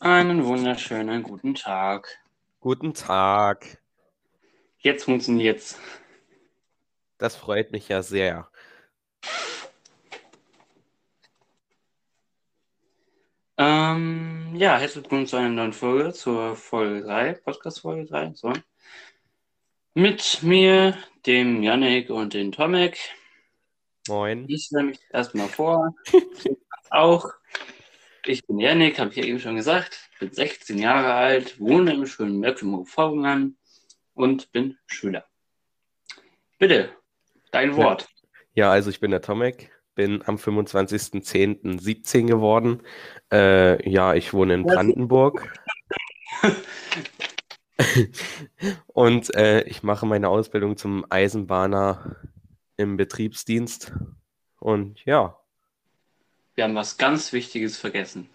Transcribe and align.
Einen 0.00 0.44
wunderschönen 0.44 1.24
guten 1.24 1.56
Tag. 1.56 2.20
Guten 2.60 2.94
Tag. 2.94 3.78
Jetzt 4.78 5.04
funktioniert's. 5.04 5.76
Das 7.18 7.34
freut 7.34 7.72
mich 7.72 7.88
ja 7.88 8.00
sehr. 8.02 8.48
Ähm, 13.56 14.54
ja, 14.54 14.78
herzlich 14.78 15.02
willkommen 15.02 15.26
zu 15.26 15.34
einer 15.34 15.48
neuen 15.48 15.72
Folge, 15.72 16.12
zur 16.12 16.54
Folge 16.54 17.02
3, 17.02 17.32
Podcast-Folge 17.32 18.04
3. 18.04 18.34
So. 18.34 18.52
Mit 19.94 20.44
mir, 20.44 20.96
dem 21.26 21.64
Yannick 21.64 22.08
und 22.10 22.34
dem 22.34 22.52
Tomek. 22.52 23.00
Moin. 24.06 24.44
Ich 24.48 24.66
stelle 24.66 24.84
mich 24.84 25.00
erstmal 25.12 25.48
vor. 25.48 25.92
auch. 26.90 27.37
Ich 28.28 28.46
bin 28.46 28.58
Yannick, 28.58 28.98
habe 28.98 29.08
ich 29.08 29.16
ja 29.16 29.24
eben 29.24 29.40
schon 29.40 29.56
gesagt. 29.56 30.10
Bin 30.20 30.30
16 30.30 30.76
Jahre 30.76 31.14
alt, 31.14 31.58
wohne 31.58 31.94
im 31.94 32.04
schönen 32.04 32.38
Mecklenburg-Vorpommern 32.40 33.56
und 34.12 34.52
bin 34.52 34.76
Schüler. 34.86 35.24
Bitte, 36.58 36.90
dein 37.52 37.74
Wort. 37.76 38.06
Ja, 38.52 38.70
also 38.70 38.90
ich 38.90 39.00
bin 39.00 39.12
der 39.12 39.22
Tomek, 39.22 39.70
bin 39.94 40.22
am 40.26 40.36
25.10.17 40.36 42.26
geworden. 42.26 42.82
Äh, 43.32 43.88
ja, 43.90 44.12
ich 44.12 44.34
wohne 44.34 44.52
in 44.52 44.64
Brandenburg. 44.64 45.50
und 48.88 49.34
äh, 49.36 49.62
ich 49.62 49.82
mache 49.82 50.04
meine 50.04 50.28
Ausbildung 50.28 50.76
zum 50.76 51.06
Eisenbahner 51.08 52.16
im 52.76 52.98
Betriebsdienst. 52.98 53.94
Und 54.60 55.02
ja. 55.06 55.38
Wir 56.58 56.64
haben 56.64 56.74
was 56.74 56.96
ganz 56.96 57.32
Wichtiges 57.32 57.78
vergessen. 57.78 58.28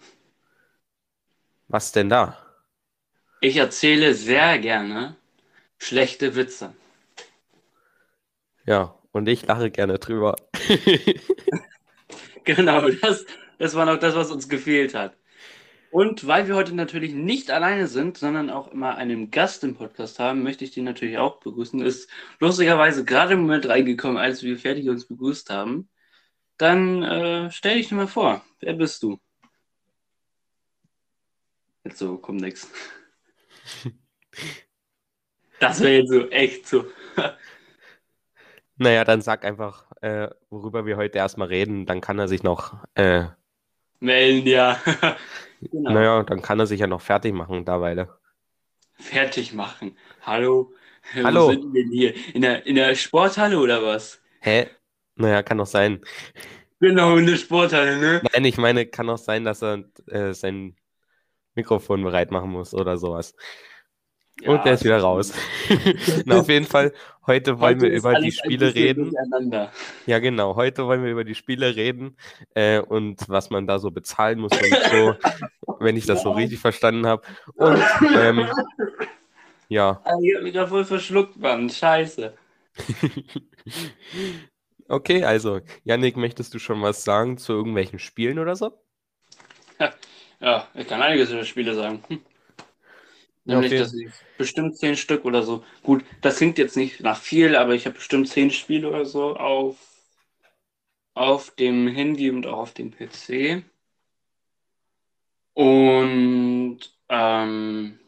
Was 1.68 1.92
denn 1.92 2.08
da? 2.08 2.38
Ich 3.42 3.58
erzähle 3.58 4.14
sehr 4.14 4.58
gerne 4.60 5.16
schlechte 5.76 6.34
Witze. 6.34 6.72
Ja, 8.64 8.98
und 9.12 9.28
ich 9.28 9.46
lache 9.46 9.70
gerne 9.70 9.98
drüber. 9.98 10.36
genau, 12.44 12.88
das, 12.88 13.26
das 13.58 13.74
war 13.74 13.84
noch 13.84 13.98
das, 13.98 14.14
was 14.14 14.30
uns 14.30 14.48
gefehlt 14.48 14.94
hat. 14.94 15.18
Und 15.90 16.26
weil 16.26 16.48
wir 16.48 16.54
heute 16.54 16.74
natürlich 16.74 17.12
nicht 17.12 17.50
alleine 17.50 17.88
sind, 17.88 18.16
sondern 18.16 18.48
auch 18.48 18.72
immer 18.72 18.96
einen 18.96 19.30
Gast 19.32 19.64
im 19.64 19.74
Podcast 19.74 20.18
haben, 20.18 20.42
möchte 20.42 20.64
ich 20.64 20.70
den 20.70 20.84
natürlich 20.84 21.18
auch 21.18 21.40
begrüßen. 21.40 21.82
Ist 21.82 22.08
lustigerweise 22.40 23.04
gerade 23.04 23.34
im 23.34 23.42
Moment 23.42 23.68
reingekommen, 23.68 24.16
als 24.16 24.42
wir 24.42 24.56
fertig 24.58 24.88
uns 24.88 25.04
begrüßt 25.04 25.50
haben. 25.50 25.90
Dann 26.56 27.02
äh, 27.02 27.50
stell 27.50 27.76
dich 27.76 27.90
mal 27.90 28.06
vor. 28.06 28.44
Wer 28.60 28.74
bist 28.74 29.02
du? 29.02 29.18
Jetzt 31.84 31.98
so, 31.98 32.16
kommt 32.18 32.40
nix. 32.40 32.70
Das 35.60 35.80
wäre 35.80 36.00
jetzt 36.00 36.10
so 36.10 36.28
echt 36.30 36.66
so. 36.66 36.84
Naja, 38.76 39.04
dann 39.04 39.22
sag 39.22 39.44
einfach, 39.44 39.90
äh, 40.02 40.28
worüber 40.50 40.84
wir 40.84 40.96
heute 40.96 41.18
erstmal 41.18 41.48
reden. 41.48 41.86
Dann 41.86 42.00
kann 42.00 42.18
er 42.18 42.28
sich 42.28 42.42
noch. 42.42 42.84
Äh, 42.94 43.26
Melden, 44.00 44.46
ja. 44.46 44.78
genau. 45.60 45.92
Naja, 45.92 46.22
dann 46.24 46.42
kann 46.42 46.58
er 46.58 46.66
sich 46.66 46.80
ja 46.80 46.86
noch 46.86 47.00
fertig 47.00 47.32
machen, 47.32 47.64
derweile. 47.64 48.18
Fertig 48.94 49.54
machen. 49.54 49.96
Hallo? 50.22 50.72
Hallo. 51.14 51.46
Wo 51.46 51.50
sind 51.52 51.72
wir 51.72 51.82
denn 51.82 51.92
hier? 51.92 52.34
In 52.34 52.42
der, 52.42 52.66
in 52.66 52.74
der 52.74 52.94
Sporthalle 52.94 53.58
oder 53.58 53.82
was? 53.82 54.20
Hä? 54.40 54.68
Naja, 55.16 55.42
kann 55.42 55.58
doch 55.58 55.66
sein. 55.66 56.00
Genau, 56.80 57.16
in 57.16 57.26
der 57.26 57.36
Sporthalle, 57.36 57.98
ne? 57.98 58.22
Nein, 58.32 58.44
ich 58.44 58.58
meine, 58.58 58.86
kann 58.86 59.08
auch 59.08 59.18
sein, 59.18 59.44
dass 59.44 59.62
er 59.62 59.84
äh, 60.06 60.34
sein 60.34 60.76
Mikrofon 61.54 62.02
bereit 62.02 62.30
machen 62.30 62.50
muss 62.50 62.74
oder 62.74 62.98
sowas. 62.98 63.34
Ja, 64.40 64.50
Und 64.50 64.64
der 64.64 64.74
ist 64.74 64.84
wieder 64.84 64.98
raus. 64.98 65.32
Na, 66.24 66.40
auf 66.40 66.48
jeden 66.48 66.66
Fall, 66.66 66.92
heute 67.26 67.60
wollen 67.60 67.76
heute 67.76 67.92
wir 67.92 67.96
über 67.96 68.14
die 68.14 68.32
Spiele 68.32 68.74
reden. 68.74 69.12
Ja, 70.06 70.18
genau. 70.18 70.56
Heute 70.56 70.86
wollen 70.86 71.04
wir 71.04 71.12
über 71.12 71.24
die 71.24 71.36
Spiele 71.36 71.76
reden 71.76 72.16
äh, 72.54 72.80
und 72.80 73.28
was 73.28 73.50
man 73.50 73.68
da 73.68 73.78
so 73.78 73.92
bezahlen 73.92 74.40
muss 74.40 74.50
und 74.52 74.90
so, 74.90 75.14
wenn 75.78 75.96
ich 75.96 76.06
das 76.06 76.22
so 76.22 76.32
richtig 76.32 76.58
verstanden 76.58 77.06
habe. 77.06 77.22
Und 77.54 77.80
ähm, 78.16 78.48
ja. 79.68 80.02
Ich 80.20 80.34
habe 80.34 80.42
mich 80.42 80.54
da 80.54 80.66
voll 80.66 80.84
verschluckt, 80.84 81.36
Mann. 81.36 81.70
Scheiße. 81.70 82.34
Okay, 84.88 85.24
also, 85.24 85.60
Yannick, 85.84 86.16
möchtest 86.16 86.54
du 86.54 86.58
schon 86.58 86.82
was 86.82 87.04
sagen 87.04 87.38
zu 87.38 87.52
irgendwelchen 87.52 87.98
Spielen 87.98 88.38
oder 88.38 88.56
so? 88.56 88.72
Ja, 90.44 90.68
ich 90.74 90.86
kann 90.86 91.00
einiges 91.00 91.30
über 91.30 91.44
Spiele 91.44 91.74
sagen. 91.74 92.04
Hm. 92.08 92.20
Nämlich, 93.46 93.72
okay. 93.72 93.78
dass 93.78 93.94
ich 93.94 94.10
bestimmt 94.36 94.76
zehn 94.76 94.96
Stück 94.96 95.24
oder 95.24 95.42
so. 95.42 95.64
Gut, 95.82 96.04
das 96.20 96.36
klingt 96.36 96.58
jetzt 96.58 96.76
nicht 96.76 97.00
nach 97.00 97.18
viel, 97.18 97.56
aber 97.56 97.74
ich 97.74 97.86
habe 97.86 97.96
bestimmt 97.96 98.28
zehn 98.28 98.50
Spiele 98.50 98.88
oder 98.88 99.06
so 99.06 99.36
auf, 99.36 99.76
auf 101.14 101.50
dem 101.52 101.88
Handy 101.88 102.30
und 102.30 102.46
auch 102.46 102.58
auf 102.58 102.74
dem 102.74 102.90
PC. 102.90 103.64
Und 105.54 106.80
ähm, 107.08 107.98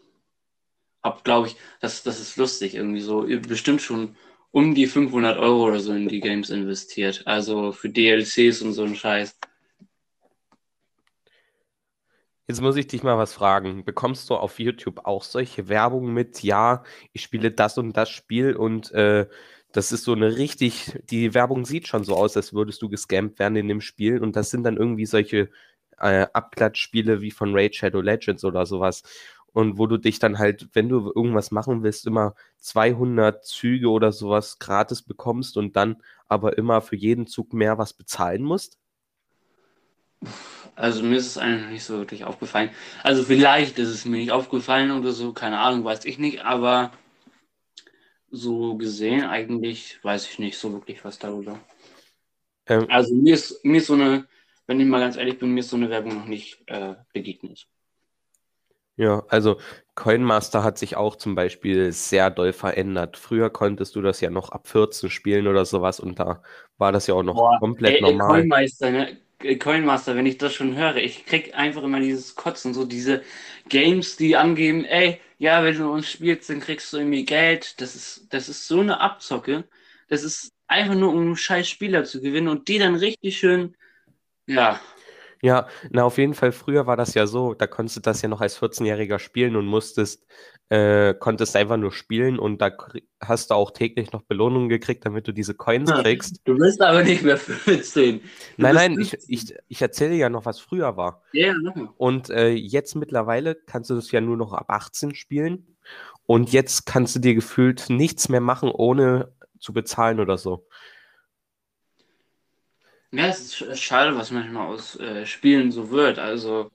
habe, 1.03 1.21
glaube 1.23 1.49
ich, 1.49 1.57
das, 1.81 2.03
das 2.03 2.21
ist 2.21 2.37
lustig, 2.37 2.75
irgendwie 2.75 3.01
so, 3.01 3.27
bestimmt 3.49 3.81
schon 3.81 4.17
um 4.57 4.75
die 4.75 4.87
500 4.87 5.39
Euro 5.39 5.67
oder 5.67 5.81
so 5.81 5.93
in 5.93 6.09
die 6.09 6.21
Games 6.21 6.49
investiert. 6.49 7.27
Also 7.27 7.73
für 7.73 7.91
DLCs 7.91 8.63
und 8.63 8.73
so 8.73 8.85
ein 8.85 8.95
Scheiß. 8.95 9.39
Jetzt 12.49 12.63
muss 12.63 12.77
ich 12.77 12.87
dich 12.87 13.03
mal 13.03 13.19
was 13.19 13.35
fragen. 13.35 13.85
Bekommst 13.85 14.31
du 14.31 14.35
auf 14.35 14.59
YouTube 14.59 15.05
auch 15.05 15.25
solche 15.25 15.69
Werbung 15.69 16.11
mit, 16.11 16.43
ja, 16.43 16.85
ich 17.13 17.21
spiele 17.21 17.51
das 17.51 17.77
und 17.77 17.99
das 17.99 18.09
Spiel 18.09 18.57
und 18.57 18.93
äh, 18.93 19.27
das 19.73 19.93
ist 19.93 20.05
so 20.05 20.15
eine 20.15 20.39
richtig, 20.39 21.03
die 21.11 21.35
Werbung 21.35 21.67
sieht 21.67 21.87
schon 21.87 22.05
so 22.05 22.17
aus, 22.17 22.35
als 22.35 22.55
würdest 22.55 22.81
du 22.81 22.89
gescampt 22.89 23.39
werden 23.39 23.57
in 23.57 23.69
dem 23.69 23.83
Spiel 23.83 24.23
und 24.23 24.37
das 24.37 24.49
sind 24.49 24.63
dann 24.63 24.79
irgendwie 24.79 25.05
solche 25.05 25.51
äh, 25.99 26.27
Abklatschspiele 26.33 27.21
wie 27.21 27.31
von 27.31 27.55
Raid 27.55 27.75
Shadow 27.75 28.01
Legends 28.01 28.43
oder 28.43 28.65
sowas 28.65 29.03
und 29.57 29.79
wo 29.79 29.87
du 29.87 29.97
dich 29.97 30.19
dann 30.19 30.39
halt, 30.39 30.69
wenn 30.75 30.91
du 30.91 31.11
irgendwas 31.17 31.51
machen 31.51 31.83
willst, 31.83 32.07
immer 32.07 32.35
200 32.59 33.43
Züge 33.43 33.89
oder 33.89 34.13
sowas 34.13 34.59
gratis 34.59 35.01
bekommst 35.01 35.57
und 35.57 35.77
dann 35.77 36.03
aber 36.29 36.59
immer 36.59 36.83
für 36.83 36.95
jeden 36.95 37.27
Zug 37.27 37.55
mehr 37.55 37.79
was 37.79 37.95
bezahlen 37.95 38.43
musst? 38.43 38.79
Also 40.75 41.03
mir 41.03 41.17
ist 41.17 41.27
es 41.27 41.39
eigentlich 41.39 41.71
nicht 41.71 41.85
so 41.85 41.97
wirklich 41.97 42.25
aufgefallen. 42.25 42.69
Also 43.03 43.23
vielleicht 43.23 43.79
ist 43.79 43.89
es 43.89 44.05
mir 44.05 44.19
nicht 44.19 44.31
aufgefallen 44.31 44.91
oder 44.91 45.13
so, 45.13 45.33
keine 45.33 45.59
Ahnung, 45.59 45.85
weiß 45.85 46.05
ich 46.05 46.19
nicht, 46.19 46.45
aber 46.45 46.93
so 48.31 48.77
gesehen 48.77 49.25
eigentlich 49.25 49.99
weiß 50.05 50.29
ich 50.29 50.39
nicht 50.39 50.59
so 50.59 50.71
wirklich 50.75 51.03
was 51.03 51.19
darüber. 51.19 51.59
Ähm, 52.67 52.85
also 52.91 53.15
mir 53.15 53.33
ist, 53.33 53.65
mir 53.65 53.79
ist 53.79 53.87
so 53.87 53.95
eine, 53.95 54.27
wenn 54.67 54.81
ich 54.81 54.87
mal 54.87 55.01
ganz 55.01 55.17
ehrlich 55.17 55.39
bin, 55.39 55.55
mir 55.55 55.61
ist 55.61 55.71
so 55.71 55.77
eine 55.77 55.89
Werbung 55.89 56.15
noch 56.15 56.27
nicht 56.27 56.63
äh, 56.67 56.97
begegnet. 57.15 57.67
Ja, 58.97 59.25
also 59.29 59.61
Coinmaster 59.95 60.63
hat 60.63 60.79
sich 60.79 60.97
auch 60.97 61.17
zum 61.17 61.35
Beispiel 61.35 61.93
sehr 61.93 62.31
doll 62.31 62.53
verändert. 62.55 63.17
Früher 63.19 63.51
konntest 63.51 63.95
du 63.95 64.01
das 64.03 64.21
ja 64.21 64.31
noch 64.31 64.51
ab 64.51 64.69
14 64.69 65.11
spielen 65.11 65.47
oder 65.47 65.65
sowas 65.67 66.01
und 66.01 66.19
da 66.19 66.43
war 66.79 66.93
das 66.93 67.07
ja 67.07 67.15
auch 67.15 67.23
noch 67.23 67.37
Boah, 67.37 67.59
komplett 67.59 68.01
ey, 68.01 68.01
normal. 68.01 68.47
Coinmaster, 68.49 68.91
ne? 68.91 69.21
Coinmaster, 69.59 70.17
wenn 70.17 70.25
ich 70.27 70.39
das 70.39 70.55
schon 70.55 70.77
höre, 70.77 70.97
ich 70.97 71.27
krieg 71.27 71.55
einfach 71.55 71.83
immer 71.83 72.01
dieses 72.01 72.35
Kotzen, 72.35 72.73
so 72.73 72.85
diese 72.87 73.23
Games, 73.69 74.17
die 74.17 74.37
angeben, 74.37 74.85
ey, 74.87 75.21
ja, 75.39 75.63
wenn 75.63 75.77
du 75.77 75.91
uns 75.93 76.11
spielst, 76.11 76.49
dann 76.49 76.61
kriegst 76.61 76.91
du 76.93 76.97
irgendwie 76.99 77.25
Geld. 77.27 77.81
Das 77.81 77.95
ist, 77.95 78.27
das 78.33 78.49
ist 78.49 78.67
so 78.67 78.81
eine 78.81 79.01
Abzocke. 79.01 79.65
Das 80.09 80.23
ist 80.23 80.51
einfach 80.67 80.95
nur, 80.95 81.13
um 81.13 81.37
scheiß 81.37 81.69
Spieler 81.69 82.05
zu 82.05 82.21
gewinnen 82.23 82.49
und 82.49 82.69
die 82.69 82.79
dann 82.79 82.95
richtig 82.95 83.37
schön, 83.39 83.77
ja, 84.47 84.81
ja, 85.43 85.67
na 85.91 86.05
auf 86.05 86.19
jeden 86.19 86.35
Fall, 86.35 86.53
früher 86.53 86.87
war 86.87 86.97
das 86.97 87.15
ja 87.15 87.27
so, 87.27 87.55
da 87.55 87.67
konntest 87.67 87.97
du 87.97 88.01
das 88.01 88.23
ja 88.23 88.29
noch 88.29 88.41
als 88.41 88.61
14-Jähriger 88.61 89.19
spielen 89.19 89.57
und 89.57 89.67
musstest, 89.67 90.27
äh, 90.69 91.15
konntest 91.15 91.55
einfach 91.57 91.77
nur 91.77 91.93
spielen 91.93 92.39
und 92.39 92.61
da 92.61 92.73
hast 93.21 93.51
du 93.51 93.55
auch 93.55 93.71
täglich 93.71 94.13
noch 94.13 94.23
Belohnungen 94.23 94.69
gekriegt, 94.69 95.07
damit 95.07 95.29
du 95.29 95.33
diese 95.33 95.55
Coins 95.55 95.93
kriegst. 95.93 96.41
Du 96.45 96.57
bist 96.57 96.81
aber 96.81 97.03
nicht 97.03 97.23
mehr 97.23 97.37
15. 97.37 98.21
Du 98.21 98.23
nein, 98.57 98.75
nein, 98.75 99.01
ich, 99.01 99.17
ich, 99.29 99.55
ich 99.69 99.83
erzähle 99.83 100.15
ja 100.15 100.29
noch, 100.29 100.45
was 100.45 100.59
früher 100.59 100.97
war. 100.97 101.23
Ja, 101.33 101.53
yeah, 101.53 101.95
Und 101.97 102.31
äh, 102.31 102.51
jetzt 102.51 102.97
mittlerweile 102.97 103.55
kannst 103.55 103.91
du 103.91 103.95
das 103.95 104.11
ja 104.11 104.21
nur 104.21 104.37
noch 104.37 104.53
ab 104.53 104.67
18 104.69 105.15
spielen 105.15 105.77
und 106.27 106.53
jetzt 106.53 106.87
kannst 106.87 107.15
du 107.15 107.21
dir 107.21 107.35
gefühlt 107.35 107.87
nichts 107.89 108.29
mehr 108.29 108.41
machen, 108.41 108.71
ohne 108.71 109.33
zu 109.61 109.73
bezahlen 109.73 110.21
oder 110.21 110.39
so. 110.39 110.67
Ja, 113.17 113.29
es 113.29 113.61
ist 113.63 113.81
schade, 113.81 114.15
was 114.15 114.31
manchmal 114.31 114.67
aus 114.67 115.01
äh, 115.01 115.25
Spielen 115.25 115.73
so 115.73 115.91
wird. 115.91 116.19
Also, 116.19 116.71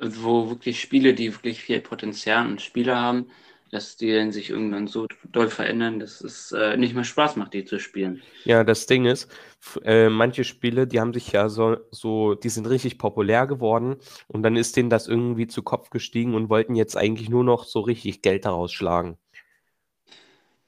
wo 0.00 0.48
wirklich 0.48 0.80
Spiele, 0.80 1.12
die 1.12 1.32
wirklich 1.34 1.60
viel 1.60 1.80
Potenzial 1.80 2.46
und 2.46 2.62
Spieler 2.62 3.00
haben, 3.00 3.28
dass 3.72 3.96
die 3.96 4.12
dann 4.14 4.30
sich 4.30 4.50
irgendwann 4.50 4.86
so 4.86 5.08
doll 5.32 5.48
verändern, 5.48 5.98
dass 5.98 6.20
es 6.20 6.52
äh, 6.52 6.76
nicht 6.76 6.94
mehr 6.94 7.02
Spaß 7.02 7.34
macht, 7.34 7.54
die 7.54 7.64
zu 7.64 7.80
spielen. 7.80 8.22
Ja, 8.44 8.62
das 8.62 8.86
Ding 8.86 9.06
ist, 9.06 9.28
äh, 9.84 10.08
manche 10.08 10.44
Spiele, 10.44 10.86
die 10.86 11.00
haben 11.00 11.12
sich 11.12 11.32
ja 11.32 11.48
so, 11.48 11.78
so, 11.90 12.34
die 12.34 12.48
sind 12.48 12.68
richtig 12.68 12.98
populär 12.98 13.48
geworden 13.48 13.96
und 14.28 14.44
dann 14.44 14.54
ist 14.56 14.76
denen 14.76 14.90
das 14.90 15.08
irgendwie 15.08 15.48
zu 15.48 15.62
Kopf 15.64 15.90
gestiegen 15.90 16.34
und 16.34 16.48
wollten 16.48 16.76
jetzt 16.76 16.96
eigentlich 16.96 17.28
nur 17.28 17.44
noch 17.44 17.64
so 17.64 17.80
richtig 17.80 18.22
Geld 18.22 18.44
daraus 18.44 18.72
schlagen. 18.72 19.18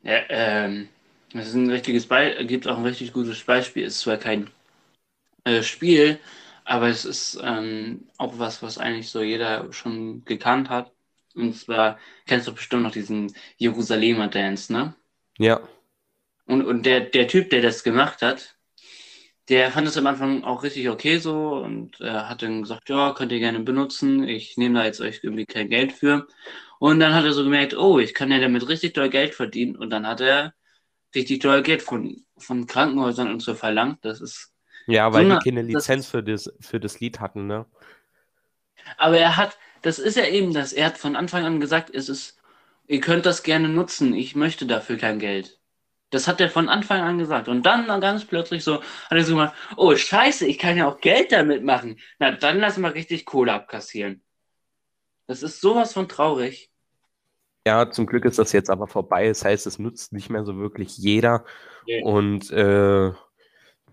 Ja, 0.03 0.21
ähm, 0.29 0.89
das 1.33 1.49
ist 1.49 1.55
ein 1.55 1.71
richtiges 1.71 2.07
Beispiel, 2.07 2.47
gibt 2.47 2.69
auch 2.69 2.77
ein 2.79 2.85
richtig 2.85 3.13
gutes 3.13 3.43
Beispiel, 3.43 3.85
ist 3.85 4.01
zwar 4.01 4.19
kein 4.19 4.51
äh, 5.45 5.63
Spiel, 5.63 6.19
aber 6.65 6.89
es 6.89 7.05
ist 7.05 7.39
ähm, 7.43 8.09
auch 8.19 8.39
was, 8.39 8.63
was 8.63 8.79
eigentlich 8.79 9.11
so 9.11 9.23
jeder 9.23 9.73
schon 9.73 10.25
gekannt 10.25 10.71
hat. 10.71 10.93
Und 11.35 11.57
zwar 11.57 11.99
kennst 12.27 12.47
du 12.47 12.55
bestimmt 12.55 12.83
noch 12.83 12.93
diesen 12.93 13.35
Jerusalemer 13.57 14.29
Dance, 14.29 14.73
ne? 14.73 14.95
Ja. 15.39 15.61
Und, 16.47 16.65
und 16.65 16.87
der, 16.87 17.01
der 17.01 17.29
Typ, 17.29 17.51
der 17.51 17.63
das 17.63 17.83
gemacht 17.83 18.23
hat, 18.23 18.57
der 19.49 19.71
fand 19.71 19.87
es 19.87 19.97
am 19.97 20.07
Anfang 20.07 20.45
auch 20.45 20.63
richtig 20.63 20.89
okay 20.89 21.19
so 21.19 21.57
und 21.57 22.01
äh, 22.01 22.11
hat 22.11 22.43
dann 22.43 22.63
gesagt, 22.63 22.89
ja, 22.89 23.13
könnt 23.13 23.33
ihr 23.33 23.41
gerne 23.41 23.61
benutzen, 23.61 24.27
ich 24.27 24.57
nehme 24.57 24.79
da 24.79 24.85
jetzt 24.87 25.01
euch 25.01 25.21
irgendwie 25.23 25.47
kein 25.47 25.69
Geld 25.69 25.93
für. 25.93 26.27
Und 26.79 27.01
dann 27.01 27.15
hat 27.15 27.25
er 27.25 27.33
so 27.33 27.45
gemerkt, 27.45 27.75
oh, 27.75 27.99
ich 27.99 28.15
kann 28.15 28.31
ja 28.31 28.39
damit 28.41 28.69
richtig 28.69 28.95
doll 28.95 29.11
Geld 29.11 29.35
verdienen. 29.35 29.77
Und 29.77 29.91
dann 29.91 30.07
hat 30.07 30.21
er 30.21 30.55
richtig 31.15 31.41
doll 31.41 31.63
Geld 31.63 31.83
von, 31.83 32.25
von 32.37 32.67
Krankenhäusern 32.67 33.31
und 33.31 33.41
so 33.41 33.55
verlangt. 33.55 34.05
Das 34.05 34.21
ist. 34.21 34.54
Ja, 34.87 35.13
weil 35.13 35.23
so 35.23 35.29
die 35.29 35.33
eine- 35.33 35.41
keine 35.45 35.63
Lizenz 35.63 36.05
das- 36.05 36.11
für 36.11 36.23
das, 36.23 36.53
für 36.61 36.81
das 36.81 37.01
Lied 37.01 37.21
hatten, 37.21 37.47
ne? 37.47 37.67
Aber 38.99 39.19
er 39.19 39.37
hat, 39.37 39.57
das 39.83 39.99
ist 39.99 40.17
ja 40.17 40.27
eben 40.27 40.53
das, 40.53 40.73
er 40.73 40.87
hat 40.87 40.99
von 40.99 41.17
Anfang 41.17 41.45
an 41.45 41.61
gesagt, 41.61 41.91
es 41.95 42.09
ist, 42.09 42.39
ihr 42.87 43.01
könnt 43.01 43.25
das 43.27 43.43
gerne 43.43 43.69
nutzen, 43.69 44.15
ich 44.15 44.37
möchte 44.37 44.67
dafür 44.67 44.99
kein 44.99 45.19
Geld. 45.19 45.59
Das 46.11 46.29
hat 46.29 46.41
er 46.41 46.49
von 46.51 46.69
Anfang 46.69 47.01
an 47.01 47.19
gesagt. 47.19 47.49
Und 47.49 47.65
dann 47.65 47.87
ganz 48.01 48.25
plötzlich 48.25 48.63
so, 48.63 48.81
hat 48.83 49.13
er 49.13 49.25
so 49.25 49.35
gemacht, 49.35 49.55
oh 49.77 49.97
scheiße, 49.97 50.47
ich 50.47 50.59
kann 50.59 50.77
ja 50.77 50.87
auch 50.87 51.01
Geld 51.01 51.33
damit 51.33 51.65
machen. 51.65 51.99
Na, 52.19 52.31
dann 52.31 52.59
lass 52.59 52.77
mal 52.77 52.93
richtig 52.93 53.25
Kohle 53.25 53.53
abkassieren. 53.53 54.23
Das 55.27 55.43
ist 55.43 55.61
sowas 55.61 55.93
von 55.93 56.09
traurig. 56.09 56.71
Ja, 57.67 57.91
zum 57.91 58.07
Glück 58.07 58.27
ist 58.27 58.39
das 58.39 58.53
jetzt 58.53 58.69
aber 58.71 58.87
vorbei. 58.87 59.27
Das 59.27 59.45
heißt, 59.45 59.67
es 59.67 59.79
nutzt 59.79 60.13
nicht 60.13 60.29
mehr 60.29 60.45
so 60.45 60.57
wirklich 60.59 60.99
jeder. 60.99 61.45
Ja. 61.87 62.05
Und 62.05 62.51
äh, 62.53 63.13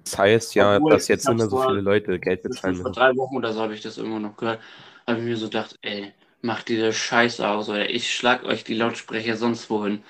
das 0.03 0.17
heißt 0.17 0.55
ja, 0.55 0.75
Obwohl, 0.77 0.91
dass 0.93 1.07
jetzt 1.07 1.27
hab's 1.27 1.43
so 1.43 1.49
vor- 1.49 1.67
viele 1.67 1.81
Leute 1.81 2.19
Geld 2.19 2.43
Vor 2.43 2.49
bezahlen 2.49 2.77
müssen. 2.77 2.93
drei 2.93 3.15
Wochen 3.15 3.35
oder 3.37 3.53
so 3.53 3.61
habe 3.61 3.73
ich 3.73 3.81
das 3.81 3.97
immer 3.97 4.19
noch 4.19 4.37
gehört. 4.37 4.61
Habe 5.07 5.19
ich 5.19 5.25
mir 5.25 5.37
so 5.37 5.45
gedacht, 5.47 5.77
ey, 5.81 6.13
macht 6.41 6.69
diese 6.69 6.93
Scheiße 6.93 7.47
aus 7.47 7.69
oder 7.69 7.89
ich 7.89 8.13
schlag 8.15 8.43
euch 8.43 8.63
die 8.63 8.73
Lautsprecher 8.75 9.37
sonst 9.37 9.69
wohin. 9.69 10.03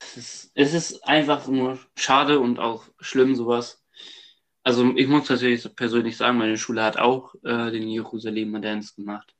Es 0.00 0.16
ist, 0.16 0.50
es 0.54 0.74
ist 0.74 1.04
einfach 1.08 1.46
nur 1.48 1.78
schade 1.96 2.40
und 2.40 2.58
auch 2.58 2.84
schlimm, 3.00 3.34
sowas. 3.34 3.82
Also 4.64 4.94
ich 4.96 5.08
muss 5.08 5.28
natürlich 5.28 5.68
persönlich 5.76 6.16
sagen, 6.16 6.38
meine 6.38 6.56
Schule 6.58 6.82
hat 6.84 6.98
auch 6.98 7.34
äh, 7.44 7.70
den 7.70 7.88
Jerusalemer 7.88 8.60
Dance 8.60 8.94
gemacht. 8.96 9.34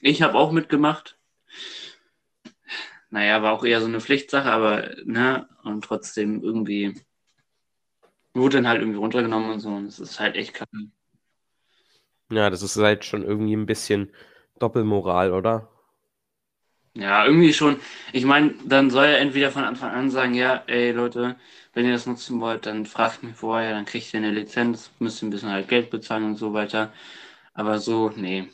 Ich 0.00 0.22
habe 0.22 0.38
auch 0.38 0.52
mitgemacht. 0.52 1.18
Naja, 3.10 3.42
war 3.42 3.52
auch 3.52 3.64
eher 3.64 3.80
so 3.80 3.86
eine 3.86 4.00
Pflichtsache, 4.00 4.50
aber 4.50 4.90
ne, 5.04 5.48
und 5.64 5.84
trotzdem 5.84 6.42
irgendwie 6.42 6.94
wurde 8.34 8.58
dann 8.58 8.68
halt 8.68 8.80
irgendwie 8.80 8.98
runtergenommen 8.98 9.50
und 9.52 9.60
so. 9.60 9.70
Und 9.70 9.86
es 9.86 9.98
ist 10.00 10.20
halt 10.20 10.36
echt 10.36 10.54
kacke. 10.54 10.90
Ja, 12.30 12.48
das 12.50 12.62
ist 12.62 12.76
halt 12.78 13.04
schon 13.04 13.22
irgendwie 13.22 13.54
ein 13.54 13.66
bisschen 13.66 14.10
Doppelmoral, 14.58 15.32
oder? 15.34 15.68
Ja, 16.94 17.24
irgendwie 17.24 17.52
schon. 17.52 17.80
Ich 18.12 18.24
meine, 18.24 18.54
dann 18.64 18.90
soll 18.90 19.04
er 19.06 19.18
entweder 19.20 19.50
von 19.52 19.62
Anfang 19.64 19.90
an 19.92 20.10
sagen, 20.10 20.34
ja, 20.34 20.64
ey 20.66 20.90
Leute, 20.92 21.36
wenn 21.72 21.84
ihr 21.86 21.92
das 21.92 22.06
nutzen 22.06 22.40
wollt, 22.40 22.66
dann 22.66 22.86
fragt 22.86 23.22
mich 23.22 23.36
vorher, 23.36 23.72
dann 23.72 23.84
kriegt 23.84 24.12
ihr 24.12 24.18
eine 24.18 24.32
Lizenz, 24.32 24.90
müsst 24.98 25.22
ihr 25.22 25.28
ein 25.28 25.30
bisschen 25.30 25.50
halt 25.50 25.68
Geld 25.68 25.90
bezahlen 25.90 26.24
und 26.24 26.36
so 26.36 26.52
weiter. 26.54 26.92
Aber 27.54 27.78
so, 27.78 28.10
nee. 28.16 28.48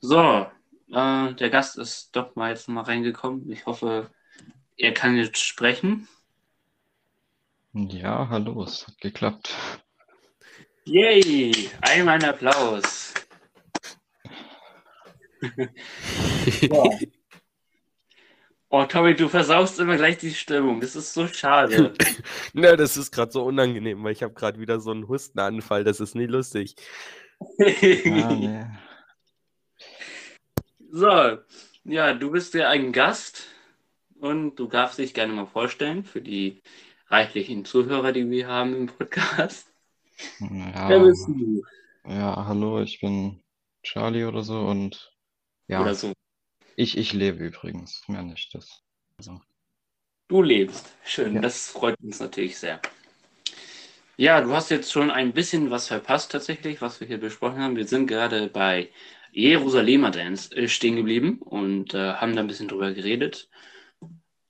So, 0.00 0.46
äh, 0.92 1.34
der 1.34 1.50
Gast 1.50 1.78
ist 1.78 2.14
doch 2.16 2.34
mal 2.36 2.50
jetzt 2.50 2.68
mal 2.68 2.82
reingekommen. 2.82 3.50
Ich 3.50 3.66
hoffe, 3.66 4.10
er 4.78 4.94
kann 4.94 5.16
jetzt 5.16 5.38
sprechen. 5.38 6.08
Ja, 7.72 8.28
hallo, 8.28 8.64
es 8.64 8.86
hat 8.86 9.00
geklappt. 9.00 9.56
Yay! 10.84 11.70
Einmal 11.80 12.16
ein 12.16 12.24
Applaus. 12.24 13.14
Oh, 18.72 18.84
Tommy, 18.84 19.16
du 19.16 19.28
versaust 19.28 19.80
immer 19.80 19.96
gleich 19.96 20.18
die 20.18 20.32
Stimmung. 20.32 20.80
Das 20.80 20.94
ist 20.94 21.12
so 21.12 21.26
schade. 21.26 21.92
Na, 22.52 22.76
das 22.76 22.96
ist 22.96 23.10
gerade 23.10 23.32
so 23.32 23.42
unangenehm, 23.42 24.04
weil 24.04 24.12
ich 24.12 24.22
habe 24.22 24.32
gerade 24.32 24.60
wieder 24.60 24.78
so 24.78 24.92
einen 24.92 25.08
Hustenanfall. 25.08 25.82
Das 25.82 25.98
ist 25.98 26.14
nie 26.14 26.26
lustig. 26.26 26.76
Ah, 27.40 28.32
nee. 28.32 28.64
So, 30.92 31.38
ja, 31.84 32.14
du 32.14 32.30
bist 32.32 32.54
ja 32.54 32.68
ein 32.68 32.92
Gast 32.92 33.46
und 34.20 34.56
du 34.56 34.66
darfst 34.66 34.98
dich 34.98 35.14
gerne 35.14 35.32
mal 35.32 35.46
vorstellen 35.46 36.04
für 36.04 36.20
die 36.20 36.62
reichlichen 37.10 37.64
Zuhörer, 37.64 38.12
die 38.12 38.30
wir 38.30 38.48
haben 38.48 38.74
im 38.76 38.86
Podcast. 38.86 39.72
Wer 40.86 41.00
Ja, 41.00 41.00
bist 41.00 41.26
du? 41.28 41.62
ja, 42.06 42.46
hallo, 42.46 42.82
ich 42.82 43.00
bin 43.00 43.42
Charlie 43.82 44.24
oder 44.26 44.42
so 44.42 44.60
und 44.60 45.12
ja, 45.68 45.82
Oder 45.82 45.94
so. 45.94 46.12
ich, 46.76 46.98
ich 46.98 47.12
lebe 47.14 47.44
übrigens, 47.46 48.02
mehr 48.08 48.22
nicht. 48.24 48.54
Das, 48.54 48.84
also, 49.18 49.40
Du 50.28 50.40
lebst. 50.40 50.96
Schön, 51.04 51.34
Ja. 51.34 51.42
das 51.42 51.68
freut 51.68 52.00
uns 52.00 52.20
natürlich 52.20 52.58
sehr. 52.58 52.80
Ja, 54.16 54.40
du 54.42 54.52
hast 54.52 54.70
jetzt 54.70 54.92
schon 54.92 55.10
ein 55.10 55.32
bisschen 55.32 55.70
was 55.70 55.88
verpasst 55.88 56.30
tatsächlich, 56.32 56.80
was 56.82 57.00
wir 57.00 57.06
hier 57.06 57.18
besprochen 57.18 57.60
haben. 57.60 57.76
Wir 57.76 57.86
sind 57.86 58.06
gerade 58.06 58.48
bei 58.48 58.90
Jerusalemer 59.32 60.10
Dance 60.10 60.54
äh, 60.56 60.68
stehen 60.68 60.96
geblieben 60.96 61.38
und 61.40 61.94
äh, 61.94 62.14
haben 62.14 62.34
da 62.36 62.42
ein 62.42 62.46
bisschen 62.48 62.68
drüber 62.68 62.92
geredet. 62.92 63.48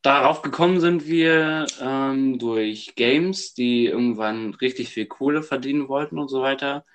Darauf 0.03 0.41
gekommen 0.41 0.81
sind 0.81 1.07
wir 1.07 1.67
ähm, 1.81 2.39
durch 2.39 2.95
Games, 2.97 3.53
die 3.53 3.87
irgendwann 3.87 4.55
richtig 4.55 4.89
viel 4.89 5.07
Kohle 5.07 5.43
verdienen 5.43 5.89
wollten 5.89 6.19
und 6.19 6.29
so 6.29 6.41
weiter. 6.41 6.87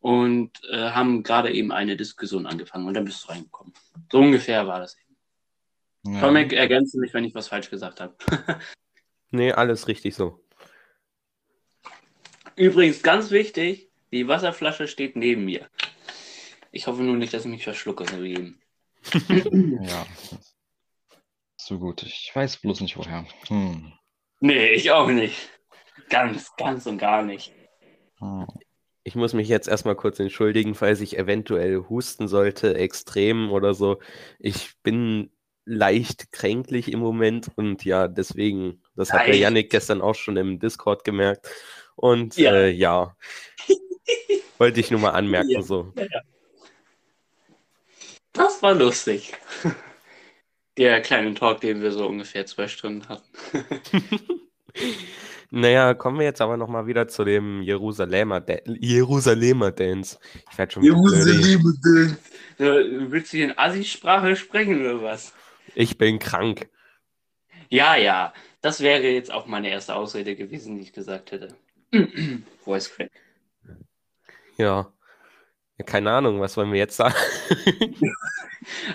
Und 0.00 0.52
äh, 0.70 0.90
haben 0.90 1.22
gerade 1.22 1.52
eben 1.52 1.72
eine 1.72 1.96
Diskussion 1.96 2.46
angefangen 2.46 2.86
und 2.86 2.94
dann 2.94 3.04
bist 3.04 3.24
du 3.24 3.28
reingekommen. 3.32 3.72
So 4.10 4.18
ungefähr 4.18 4.66
war 4.66 4.80
das. 4.80 4.96
ja, 6.04 6.20
Comic, 6.20 6.52
ergänze 6.52 6.98
mich, 6.98 7.12
wenn 7.14 7.24
ich 7.24 7.34
was 7.34 7.48
falsch 7.48 7.70
gesagt 7.70 8.00
habe. 8.00 8.14
Nee, 9.30 9.52
alles 9.52 9.88
richtig 9.88 10.14
so. 10.14 10.40
Übrigens, 12.56 13.02
ganz 13.02 13.30
wichtig, 13.30 13.90
die 14.10 14.26
Wasserflasche 14.26 14.88
steht 14.88 15.16
neben 15.16 15.44
mir. 15.44 15.68
Ich 16.72 16.86
hoffe 16.86 17.02
nur 17.02 17.16
nicht, 17.16 17.34
dass 17.34 17.44
ich 17.44 17.50
mich 17.50 17.64
verschlucke, 17.64 18.04
so 18.06 18.22
wie 18.22 18.32
eben. 18.32 18.60
ja, 19.86 20.06
so 21.68 21.78
gut. 21.78 22.02
Ich 22.02 22.30
weiß 22.34 22.58
bloß 22.58 22.80
nicht 22.80 22.96
woher. 22.96 23.26
Hm. 23.48 23.92
Nee, 24.40 24.70
ich 24.72 24.90
auch 24.90 25.08
nicht. 25.08 25.50
Ganz, 26.08 26.54
ganz 26.56 26.86
und 26.86 26.98
gar 26.98 27.22
nicht. 27.22 27.52
Hm. 28.18 28.46
Ich 29.04 29.14
muss 29.14 29.32
mich 29.32 29.48
jetzt 29.48 29.68
erstmal 29.68 29.94
kurz 29.96 30.18
entschuldigen, 30.20 30.74
falls 30.74 31.00
ich 31.00 31.16
eventuell 31.18 31.84
husten 31.88 32.28
sollte, 32.28 32.74
extrem 32.74 33.50
oder 33.50 33.72
so. 33.74 33.98
Ich 34.38 34.72
bin 34.82 35.30
leicht 35.64 36.32
kränklich 36.32 36.90
im 36.92 37.00
Moment 37.00 37.50
und 37.56 37.84
ja, 37.84 38.08
deswegen, 38.08 38.82
das 38.96 39.12
hat 39.12 39.26
der. 39.26 39.36
Yannick 39.36 39.70
gestern 39.70 40.00
auch 40.02 40.14
schon 40.14 40.36
im 40.36 40.58
Discord 40.58 41.04
gemerkt. 41.04 41.48
Und 41.94 42.36
Ja. 42.36 42.52
äh, 42.52 42.70
ja, 42.70 43.16
wollte 44.58 44.80
ich 44.80 44.90
nur 44.90 45.00
mal 45.00 45.10
anmerken 45.10 45.50
Ja. 45.50 45.62
so. 45.62 45.92
Das 48.32 48.62
war 48.62 48.74
lustig. 48.74 49.32
Der 50.78 51.00
kleine 51.02 51.34
Talk, 51.34 51.60
den 51.60 51.82
wir 51.82 51.90
so 51.92 52.06
ungefähr 52.06 52.46
zwei 52.46 52.68
Stunden 52.68 53.08
hatten. 53.08 53.24
Naja, 55.50 55.94
kommen 55.94 56.18
wir 56.18 56.26
jetzt 56.26 56.42
aber 56.42 56.58
nochmal 56.58 56.86
wieder 56.86 57.08
zu 57.08 57.24
dem 57.24 57.62
Jerusalemer, 57.62 58.40
Da- 58.42 58.58
Jerusalemer 58.66 59.70
Dance. 59.72 60.18
Ich 60.52 60.58
werde 60.58 60.72
schon 60.72 60.82
wieder 60.82 60.94
blöde. 60.94 62.18
Du 62.58 63.10
willst 63.10 63.32
du 63.32 63.38
in 63.38 63.56
Assi-Sprache 63.56 64.36
sprechen 64.36 64.80
oder 64.82 65.02
was? 65.02 65.32
Ich 65.74 65.96
bin 65.96 66.18
krank. 66.18 66.68
Ja, 67.70 67.96
ja. 67.96 68.34
Das 68.60 68.80
wäre 68.80 69.04
jetzt 69.08 69.32
auch 69.32 69.46
meine 69.46 69.70
erste 69.70 69.94
Ausrede 69.94 70.36
gewesen, 70.36 70.76
die 70.76 70.82
ich 70.82 70.92
gesagt 70.92 71.32
hätte. 71.32 71.56
Voice 72.64 72.90
Crack. 72.90 73.10
Ja. 74.58 74.92
Ja. 75.78 75.84
Keine 75.84 76.10
Ahnung, 76.12 76.40
was 76.40 76.56
wollen 76.56 76.72
wir 76.72 76.78
jetzt 76.78 76.96
sagen? 76.96 77.14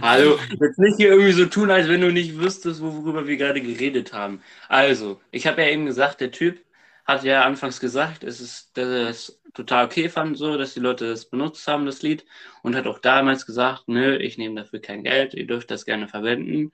Also, 0.01 0.39
jetzt 0.59 0.79
nicht 0.79 0.97
hier 0.97 1.09
irgendwie 1.09 1.31
so 1.31 1.45
tun, 1.45 1.71
als 1.71 1.87
wenn 1.87 2.01
du 2.01 2.11
nicht 2.11 2.37
wüsstest, 2.37 2.81
worüber 2.81 3.27
wir 3.27 3.37
gerade 3.37 3.61
geredet 3.61 4.13
haben. 4.13 4.41
Also, 4.67 5.21
ich 5.31 5.47
habe 5.47 5.61
ja 5.61 5.69
eben 5.69 5.85
gesagt, 5.85 6.21
der 6.21 6.31
Typ 6.31 6.63
hat 7.05 7.23
ja 7.23 7.43
anfangs 7.43 7.79
gesagt, 7.79 8.23
es 8.23 8.39
ist, 8.39 8.77
dass 8.77 8.87
er 8.87 9.09
es 9.09 9.41
total 9.53 9.85
okay 9.85 10.09
fand, 10.09 10.37
so, 10.37 10.57
dass 10.57 10.73
die 10.73 10.79
Leute 10.79 11.07
das 11.09 11.25
benutzt 11.29 11.67
haben, 11.67 11.85
das 11.85 12.01
Lied, 12.01 12.25
und 12.61 12.75
hat 12.75 12.87
auch 12.87 12.99
damals 12.99 13.45
gesagt, 13.45 13.87
nö, 13.87 14.15
ich 14.17 14.37
nehme 14.37 14.55
dafür 14.61 14.79
kein 14.79 15.03
Geld, 15.03 15.33
ihr 15.33 15.47
dürft 15.47 15.71
das 15.71 15.85
gerne 15.85 16.07
verwenden. 16.07 16.71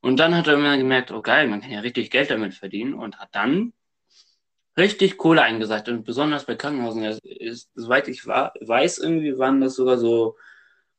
Und 0.00 0.18
dann 0.18 0.36
hat 0.36 0.48
er 0.48 0.54
immer 0.54 0.76
gemerkt, 0.76 1.12
oh 1.12 1.22
geil, 1.22 1.48
man 1.48 1.60
kann 1.60 1.70
ja 1.70 1.80
richtig 1.80 2.10
Geld 2.10 2.30
damit 2.30 2.54
verdienen 2.54 2.94
und 2.94 3.18
hat 3.18 3.30
dann 3.34 3.72
richtig 4.76 5.18
Kohle 5.18 5.42
eingesagt. 5.42 5.88
Und 5.88 6.04
besonders 6.04 6.46
bei 6.46 6.54
Krankenhausen, 6.54 7.04
ist, 7.04 7.24
ist, 7.24 7.70
soweit 7.74 8.08
ich 8.08 8.26
war, 8.26 8.52
weiß, 8.60 8.98
irgendwie 8.98 9.38
waren 9.38 9.60
das 9.60 9.74
sogar 9.76 9.98
so 9.98 10.36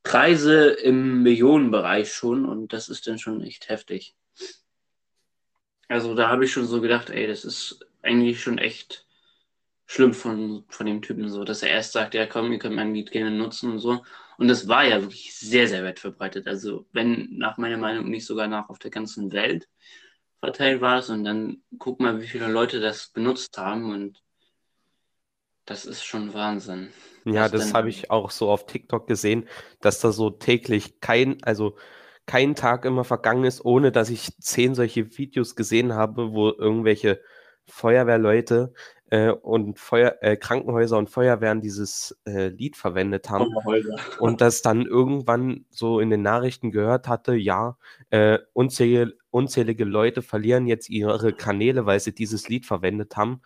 Preise 0.03 0.69
im 0.69 1.23
Millionenbereich 1.23 2.11
schon 2.13 2.45
und 2.45 2.73
das 2.73 2.89
ist 2.89 3.07
dann 3.07 3.19
schon 3.19 3.41
echt 3.41 3.69
heftig. 3.69 4.15
Also 5.87 6.15
da 6.15 6.29
habe 6.29 6.45
ich 6.45 6.51
schon 6.51 6.65
so 6.65 6.81
gedacht, 6.81 7.09
ey, 7.09 7.27
das 7.27 7.45
ist 7.45 7.79
eigentlich 8.01 8.41
schon 8.41 8.57
echt 8.57 9.05
schlimm 9.85 10.13
von, 10.13 10.65
von 10.69 10.85
dem 10.85 11.01
Typen 11.01 11.29
so, 11.29 11.43
dass 11.43 11.63
er 11.63 11.69
erst 11.69 11.93
sagt, 11.93 12.13
ja 12.13 12.25
komm, 12.25 12.51
ihr 12.51 12.59
könnt 12.59 12.75
mein 12.75 12.93
Lied 12.93 13.11
gerne 13.11 13.31
nutzen 13.31 13.71
und 13.71 13.79
so. 13.79 14.03
Und 14.37 14.47
das 14.47 14.67
war 14.67 14.85
ja 14.85 15.01
wirklich 15.01 15.35
sehr, 15.35 15.67
sehr 15.67 15.83
weit 15.83 15.99
verbreitet. 15.99 16.47
Also 16.47 16.85
wenn 16.91 17.37
nach 17.37 17.57
meiner 17.57 17.77
Meinung 17.77 18.09
nicht 18.09 18.25
sogar 18.25 18.47
nach 18.47 18.69
auf 18.69 18.79
der 18.79 18.91
ganzen 18.91 19.31
Welt 19.31 19.69
verteilt 20.43 20.81
war 20.81 20.99
es 20.99 21.09
und 21.09 21.23
dann 21.23 21.63
guck 21.79 22.01
mal, 22.01 22.19
wie 22.21 22.27
viele 22.27 22.47
Leute 22.47 22.81
das 22.81 23.07
benutzt 23.07 23.57
haben 23.57 23.93
und 23.93 24.21
das 25.63 25.85
ist 25.85 26.03
schon 26.03 26.33
Wahnsinn. 26.33 26.89
Ja, 27.23 27.47
das 27.47 27.73
habe 27.73 27.87
ich 27.87 28.11
auch 28.11 28.29
so 28.29 28.51
auf 28.51 28.65
TikTok 28.65 29.07
gesehen, 29.07 29.47
dass 29.79 30.01
da 30.01 30.11
so 30.11 30.29
täglich 30.29 30.99
kein, 30.99 31.41
also 31.43 31.77
kein 32.25 32.55
Tag 32.55 32.83
immer 32.83 33.05
vergangen 33.05 33.45
ist, 33.45 33.63
ohne 33.63 33.93
dass 33.93 34.09
ich 34.09 34.37
zehn 34.41 34.75
solche 34.75 35.17
Videos 35.17 35.55
gesehen 35.55 35.93
habe, 35.93 36.33
wo 36.33 36.49
irgendwelche 36.49 37.21
Feuerwehrleute 37.65 38.73
äh, 39.09 39.29
und 39.29 39.79
Feuer, 39.79 40.15
äh, 40.21 40.37
Krankenhäuser 40.37 40.97
und 40.97 41.09
Feuerwehren 41.09 41.61
dieses 41.61 42.17
äh, 42.25 42.47
Lied 42.47 42.77
verwendet 42.77 43.29
haben. 43.29 43.47
Und 44.19 44.41
das 44.41 44.61
dann 44.61 44.85
irgendwann 44.85 45.65
so 45.69 45.99
in 45.99 46.09
den 46.09 46.21
Nachrichten 46.21 46.71
gehört 46.71 47.07
hatte, 47.07 47.35
ja, 47.35 47.77
äh, 48.09 48.39
unzählige, 48.53 49.13
unzählige 49.29 49.85
Leute 49.85 50.21
verlieren 50.21 50.67
jetzt 50.67 50.89
ihre 50.89 51.33
Kanäle, 51.33 51.85
weil 51.85 51.99
sie 51.99 52.13
dieses 52.13 52.49
Lied 52.49 52.65
verwendet 52.65 53.15
haben. 53.17 53.41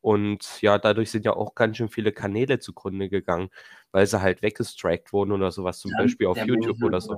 Und 0.00 0.60
ja, 0.60 0.78
dadurch 0.78 1.12
sind 1.12 1.24
ja 1.24 1.32
auch 1.32 1.54
ganz 1.54 1.76
schön 1.76 1.88
viele 1.88 2.10
Kanäle 2.10 2.58
zugrunde 2.58 3.08
gegangen, 3.08 3.50
weil 3.92 4.06
sie 4.06 4.20
halt 4.20 4.42
weggestrikt 4.42 5.12
wurden 5.12 5.30
oder 5.30 5.52
sowas, 5.52 5.78
zum 5.78 5.92
ja, 5.92 5.98
Beispiel 5.98 6.26
auf 6.26 6.38
YouTube 6.44 6.82
oder 6.82 7.00
so. 7.00 7.16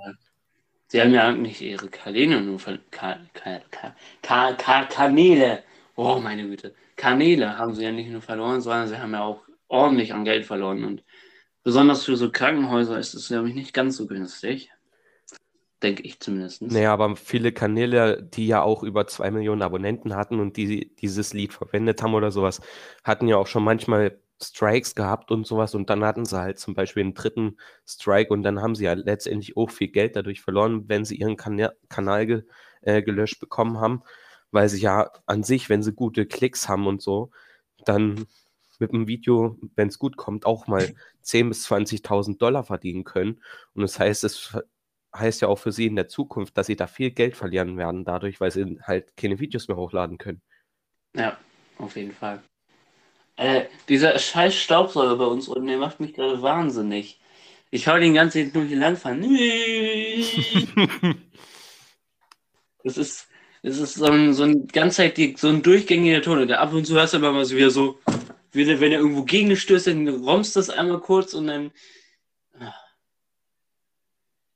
Sie 0.88 1.00
haben 1.00 1.14
ja 1.14 1.32
nicht 1.32 1.62
ihre 1.62 1.88
Kanäle 1.88 2.42
nur 2.42 2.58
ver 2.58 2.78
Ka 2.90 3.16
Ka 3.32 4.52
Ka 4.52 4.84
Kanäle. 4.84 5.62
Oh, 5.96 6.20
meine 6.20 6.46
Güte. 6.46 6.74
Kanäle 6.96 7.58
haben 7.58 7.74
sie 7.74 7.84
ja 7.84 7.92
nicht 7.92 8.10
nur 8.10 8.22
verloren, 8.22 8.60
sondern 8.60 8.88
sie 8.88 8.98
haben 8.98 9.12
ja 9.12 9.22
auch 9.22 9.42
ordentlich 9.68 10.12
an 10.12 10.24
Geld 10.24 10.46
verloren. 10.46 10.84
Und 10.84 11.04
besonders 11.62 12.04
für 12.04 12.16
so 12.16 12.30
Krankenhäuser 12.30 12.98
ist 12.98 13.14
es, 13.14 13.28
glaube 13.28 13.48
ich, 13.48 13.54
nicht 13.54 13.74
ganz 13.74 13.96
so 13.96 14.06
günstig 14.06 14.70
denke 15.84 16.02
ich 16.02 16.18
zumindest. 16.18 16.62
Naja, 16.62 16.92
aber 16.92 17.14
viele 17.14 17.52
Kanäle, 17.52 18.22
die 18.22 18.46
ja 18.46 18.62
auch 18.62 18.82
über 18.82 19.06
zwei 19.06 19.30
Millionen 19.30 19.62
Abonnenten 19.62 20.16
hatten 20.16 20.40
und 20.40 20.56
die 20.56 20.94
dieses 20.96 21.32
Lied 21.32 21.52
verwendet 21.52 22.02
haben 22.02 22.14
oder 22.14 22.32
sowas, 22.32 22.60
hatten 23.04 23.28
ja 23.28 23.36
auch 23.36 23.46
schon 23.46 23.62
manchmal 23.62 24.18
Strikes 24.42 24.94
gehabt 24.94 25.30
und 25.30 25.46
sowas 25.46 25.74
und 25.74 25.90
dann 25.90 26.04
hatten 26.04 26.24
sie 26.24 26.38
halt 26.40 26.58
zum 26.58 26.74
Beispiel 26.74 27.02
einen 27.02 27.14
dritten 27.14 27.56
Strike 27.86 28.32
und 28.32 28.42
dann 28.42 28.60
haben 28.60 28.74
sie 28.74 28.84
ja 28.84 28.94
letztendlich 28.94 29.56
auch 29.56 29.70
viel 29.70 29.88
Geld 29.88 30.16
dadurch 30.16 30.40
verloren, 30.40 30.88
wenn 30.88 31.04
sie 31.04 31.16
ihren 31.16 31.36
kan 31.36 31.68
Kanal 31.88 32.26
ge 32.26 32.42
äh, 32.80 33.02
gelöscht 33.02 33.38
bekommen 33.40 33.78
haben, 33.78 34.02
weil 34.54 34.68
sie 34.68 34.80
ja 34.80 35.10
an 35.26 35.42
sich, 35.42 35.68
wenn 35.68 35.82
sie 35.82 35.92
gute 35.92 36.26
Klicks 36.26 36.68
haben 36.68 36.86
und 36.86 37.02
so, 37.02 37.32
dann 37.84 38.26
mit 38.78 38.92
einem 38.92 39.08
Video, 39.08 39.58
wenn 39.74 39.88
es 39.88 39.98
gut 39.98 40.16
kommt, 40.16 40.46
auch 40.46 40.68
mal 40.68 40.94
10.000 41.24 41.48
bis 41.48 41.68
20.000 41.68 42.38
Dollar 42.38 42.62
verdienen 42.62 43.02
können. 43.04 43.40
Und 43.74 43.82
das 43.82 43.98
heißt, 43.98 44.22
es 44.24 44.56
heißt 45.14 45.42
ja 45.42 45.48
auch 45.48 45.58
für 45.58 45.72
sie 45.72 45.86
in 45.86 45.96
der 45.96 46.08
Zukunft, 46.08 46.56
dass 46.56 46.68
sie 46.68 46.76
da 46.76 46.86
viel 46.86 47.10
Geld 47.10 47.36
verlieren 47.36 47.76
werden 47.76 48.04
dadurch, 48.04 48.40
weil 48.40 48.52
sie 48.52 48.78
halt 48.82 49.16
keine 49.16 49.40
Videos 49.40 49.68
mehr 49.68 49.76
hochladen 49.76 50.18
können. 50.18 50.40
Ja, 51.16 51.36
auf 51.78 51.96
jeden 51.96 52.12
Fall. 52.12 52.42
Äh, 53.36 53.64
dieser 53.88 54.18
scheiß 54.18 54.54
Staubsauger 54.54 55.16
bei 55.16 55.26
uns 55.26 55.48
unten, 55.48 55.66
der 55.66 55.78
macht 55.78 55.98
mich 55.98 56.14
gerade 56.14 56.40
wahnsinnig. 56.42 57.20
Ich 57.70 57.88
hau 57.88 57.98
den 57.98 58.14
ganzen 58.14 58.44
Tag 58.44 58.54
nur 58.54 58.64
hier 58.64 58.78
langfahren. 58.78 59.22
das 62.84 62.96
ist, 62.96 63.26
das 63.64 63.78
ist 63.78 63.94
so 63.94 64.04
ein, 64.04 64.34
so 64.34 64.44
ein 64.44 64.68
ganzheitlich, 64.68 65.38
so 65.38 65.48
ein 65.48 65.62
durchgängiger 65.62 66.22
Ton. 66.22 66.46
Der 66.46 66.60
ab 66.60 66.72
und 66.72 66.86
zu 66.86 66.94
hörst 66.94 67.14
du 67.14 67.18
aber 67.18 67.32
mal 67.32 67.44
so 67.44 67.56
wieder 67.56 67.70
so, 67.70 67.98
wenn 68.52 68.68
er 68.68 68.98
irgendwo 68.98 69.24
gegen 69.24 69.56
stößt, 69.56 69.88
dann 69.88 70.06
rommst 70.08 70.54
das 70.54 70.70
einmal 70.70 71.00
kurz 71.00 71.34
und 71.34 71.48
dann 71.48 71.72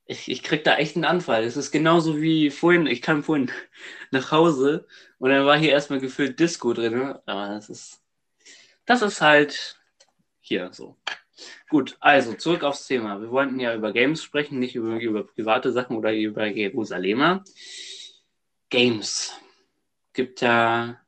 ich, 0.09 0.27
ich 0.27 0.41
krieg 0.41 0.63
da 0.63 0.75
echt 0.77 0.95
einen 0.95 1.05
Anfall. 1.05 1.43
Es 1.43 1.55
ist 1.55 1.71
genauso 1.71 2.19
wie 2.19 2.49
vorhin, 2.49 2.87
ich 2.87 3.01
kam 3.01 3.23
vorhin 3.23 3.51
nach 4.11 4.31
Hause 4.31 4.87
und 5.19 5.29
dann 5.29 5.45
war 5.45 5.57
hier 5.57 5.71
erstmal 5.71 5.99
gefüllt 5.99 6.39
Disco 6.39 6.73
drin. 6.73 6.93
Ne? 6.93 7.21
Aber 7.27 7.49
das 7.49 7.69
ist, 7.69 8.01
das 8.85 9.03
ist 9.03 9.21
halt 9.21 9.79
hier 10.39 10.71
so. 10.73 10.97
Gut, 11.69 11.95
also 11.99 12.33
zurück 12.33 12.63
aufs 12.63 12.87
Thema. 12.87 13.21
Wir 13.21 13.29
wollten 13.29 13.59
ja 13.59 13.75
über 13.75 13.93
Games 13.93 14.23
sprechen, 14.23 14.59
nicht 14.59 14.75
über, 14.75 14.99
über 14.99 15.23
private 15.23 15.71
Sachen 15.71 15.95
oder 15.95 16.11
über 16.11 16.47
Jerusalemer. 16.47 17.43
Games. 18.69 19.33
Gibt 20.13 20.41
ja 20.41 20.99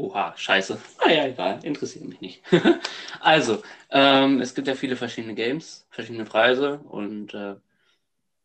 Oha, 0.00 0.34
scheiße. 0.34 0.80
Ah 0.98 1.10
ja, 1.10 1.26
egal, 1.26 1.60
interessiert 1.62 2.06
mich 2.06 2.22
nicht. 2.22 2.42
also, 3.20 3.62
ähm, 3.90 4.40
es 4.40 4.54
gibt 4.54 4.66
ja 4.66 4.74
viele 4.74 4.96
verschiedene 4.96 5.34
Games, 5.34 5.86
verschiedene 5.90 6.24
Preise 6.24 6.78
und 6.78 7.34
äh, 7.34 7.56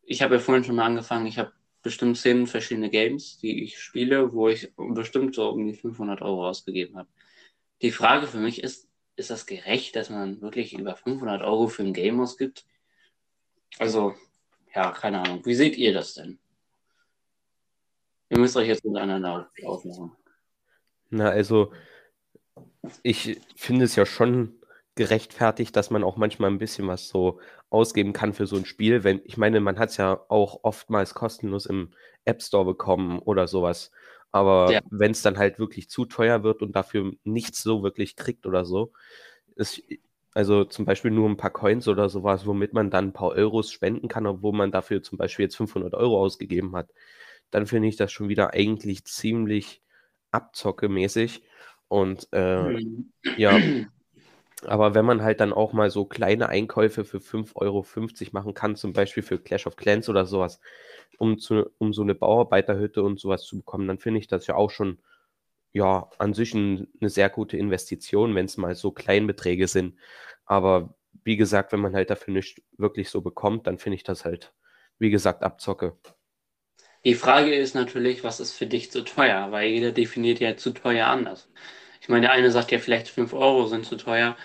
ich 0.02 0.20
habe 0.20 0.34
ja 0.34 0.40
vorhin 0.40 0.64
schon 0.64 0.76
mal 0.76 0.84
angefangen, 0.84 1.26
ich 1.26 1.38
habe 1.38 1.52
bestimmt 1.82 2.18
zehn 2.18 2.46
verschiedene 2.46 2.90
Games, 2.90 3.38
die 3.38 3.64
ich 3.64 3.78
spiele, 3.80 4.34
wo 4.34 4.48
ich 4.48 4.70
bestimmt 4.76 5.34
so 5.34 5.48
um 5.48 5.66
die 5.66 5.72
500 5.72 6.20
Euro 6.20 6.46
ausgegeben 6.46 6.98
habe. 6.98 7.08
Die 7.80 7.90
Frage 7.90 8.26
für 8.26 8.38
mich 8.38 8.62
ist, 8.62 8.88
ist 9.16 9.30
das 9.30 9.46
gerecht, 9.46 9.96
dass 9.96 10.10
man 10.10 10.42
wirklich 10.42 10.74
über 10.74 10.94
500 10.94 11.40
Euro 11.40 11.68
für 11.68 11.84
ein 11.84 11.94
Game 11.94 12.20
ausgibt? 12.20 12.66
Also, 13.78 14.14
ja, 14.74 14.90
keine 14.92 15.20
Ahnung. 15.20 15.46
Wie 15.46 15.54
seht 15.54 15.78
ihr 15.78 15.94
das 15.94 16.12
denn? 16.14 16.38
Ihr 18.28 18.38
müsst 18.38 18.56
euch 18.56 18.68
jetzt 18.68 18.84
miteinander 18.84 19.50
aufmachen. 19.64 20.12
Na, 21.10 21.28
also 21.28 21.72
ich 23.02 23.40
finde 23.54 23.84
es 23.84 23.96
ja 23.96 24.06
schon 24.06 24.54
gerechtfertigt, 24.94 25.76
dass 25.76 25.90
man 25.90 26.02
auch 26.02 26.16
manchmal 26.16 26.50
ein 26.50 26.58
bisschen 26.58 26.88
was 26.88 27.08
so 27.08 27.40
ausgeben 27.70 28.12
kann 28.12 28.32
für 28.32 28.46
so 28.46 28.56
ein 28.56 28.64
Spiel. 28.64 29.04
Wenn, 29.04 29.20
ich 29.24 29.36
meine, 29.36 29.60
man 29.60 29.78
hat 29.78 29.90
es 29.90 29.98
ja 29.98 30.24
auch 30.28 30.60
oftmals 30.62 31.14
kostenlos 31.14 31.66
im 31.66 31.90
App 32.24 32.42
Store 32.42 32.64
bekommen 32.64 33.18
oder 33.20 33.46
sowas. 33.46 33.92
Aber 34.32 34.72
ja. 34.72 34.80
wenn 34.90 35.12
es 35.12 35.22
dann 35.22 35.38
halt 35.38 35.58
wirklich 35.58 35.88
zu 35.88 36.04
teuer 36.06 36.42
wird 36.42 36.62
und 36.62 36.74
dafür 36.74 37.12
nichts 37.24 37.62
so 37.62 37.82
wirklich 37.82 38.16
kriegt 38.16 38.46
oder 38.46 38.64
so, 38.64 38.92
ist 39.54 39.82
also 40.34 40.64
zum 40.64 40.84
Beispiel 40.84 41.10
nur 41.10 41.28
ein 41.28 41.38
paar 41.38 41.50
Coins 41.50 41.88
oder 41.88 42.08
sowas, 42.08 42.44
womit 42.46 42.74
man 42.74 42.90
dann 42.90 43.06
ein 43.06 43.12
paar 43.12 43.30
Euros 43.30 43.70
spenden 43.72 44.08
kann, 44.08 44.26
obwohl 44.26 44.52
man 44.52 44.70
dafür 44.70 45.02
zum 45.02 45.16
Beispiel 45.16 45.44
jetzt 45.44 45.56
500 45.56 45.94
Euro 45.94 46.20
ausgegeben 46.20 46.76
hat, 46.76 46.90
dann 47.56 47.66
finde 47.66 47.88
ich 47.88 47.96
das 47.96 48.12
schon 48.12 48.28
wieder 48.28 48.52
eigentlich 48.52 49.06
ziemlich 49.06 49.80
abzocke-mäßig. 50.30 51.40
Und 51.88 52.28
äh, 52.32 52.60
mhm. 52.60 53.14
ja, 53.38 53.58
aber 54.66 54.94
wenn 54.94 55.06
man 55.06 55.22
halt 55.22 55.40
dann 55.40 55.54
auch 55.54 55.72
mal 55.72 55.88
so 55.88 56.04
kleine 56.04 56.50
Einkäufe 56.50 57.06
für 57.06 57.16
5,50 57.16 57.56
Euro 57.56 57.86
machen 58.32 58.52
kann, 58.52 58.76
zum 58.76 58.92
Beispiel 58.92 59.22
für 59.22 59.38
Clash 59.38 59.66
of 59.66 59.76
Clans 59.76 60.10
oder 60.10 60.26
sowas, 60.26 60.60
um, 61.16 61.38
zu, 61.38 61.70
um 61.78 61.94
so 61.94 62.02
eine 62.02 62.14
Bauarbeiterhütte 62.14 63.02
und 63.02 63.18
sowas 63.18 63.44
zu 63.44 63.56
bekommen, 63.56 63.88
dann 63.88 64.00
finde 64.00 64.20
ich 64.20 64.26
das 64.26 64.46
ja 64.46 64.54
auch 64.54 64.70
schon 64.70 64.98
ja 65.72 66.10
an 66.18 66.34
sich 66.34 66.52
ein, 66.52 66.88
eine 67.00 67.08
sehr 67.08 67.30
gute 67.30 67.56
Investition, 67.56 68.34
wenn 68.34 68.44
es 68.44 68.58
mal 68.58 68.74
so 68.74 68.90
Kleinbeträge 68.90 69.66
sind. 69.66 69.96
Aber 70.44 70.94
wie 71.24 71.38
gesagt, 71.38 71.72
wenn 71.72 71.80
man 71.80 71.94
halt 71.94 72.10
dafür 72.10 72.34
nicht 72.34 72.62
wirklich 72.76 73.08
so 73.08 73.22
bekommt, 73.22 73.66
dann 73.66 73.78
finde 73.78 73.96
ich 73.96 74.02
das 74.02 74.26
halt, 74.26 74.52
wie 74.98 75.08
gesagt, 75.08 75.42
Abzocke. 75.42 75.96
Die 77.06 77.14
Frage 77.14 77.54
ist 77.54 77.76
natürlich, 77.76 78.24
was 78.24 78.40
ist 78.40 78.50
für 78.50 78.66
dich 78.66 78.90
zu 78.90 79.04
teuer? 79.04 79.52
Weil 79.52 79.68
jeder 79.70 79.92
definiert 79.92 80.40
ja 80.40 80.56
zu 80.56 80.72
teuer 80.72 81.06
anders. 81.06 81.48
Ich 82.00 82.08
meine, 82.08 82.22
der 82.22 82.32
eine 82.32 82.50
sagt 82.50 82.72
ja 82.72 82.80
vielleicht 82.80 83.06
5 83.06 83.32
Euro 83.32 83.68
sind 83.68 83.86
zu 83.86 83.94
teuer 83.96 84.36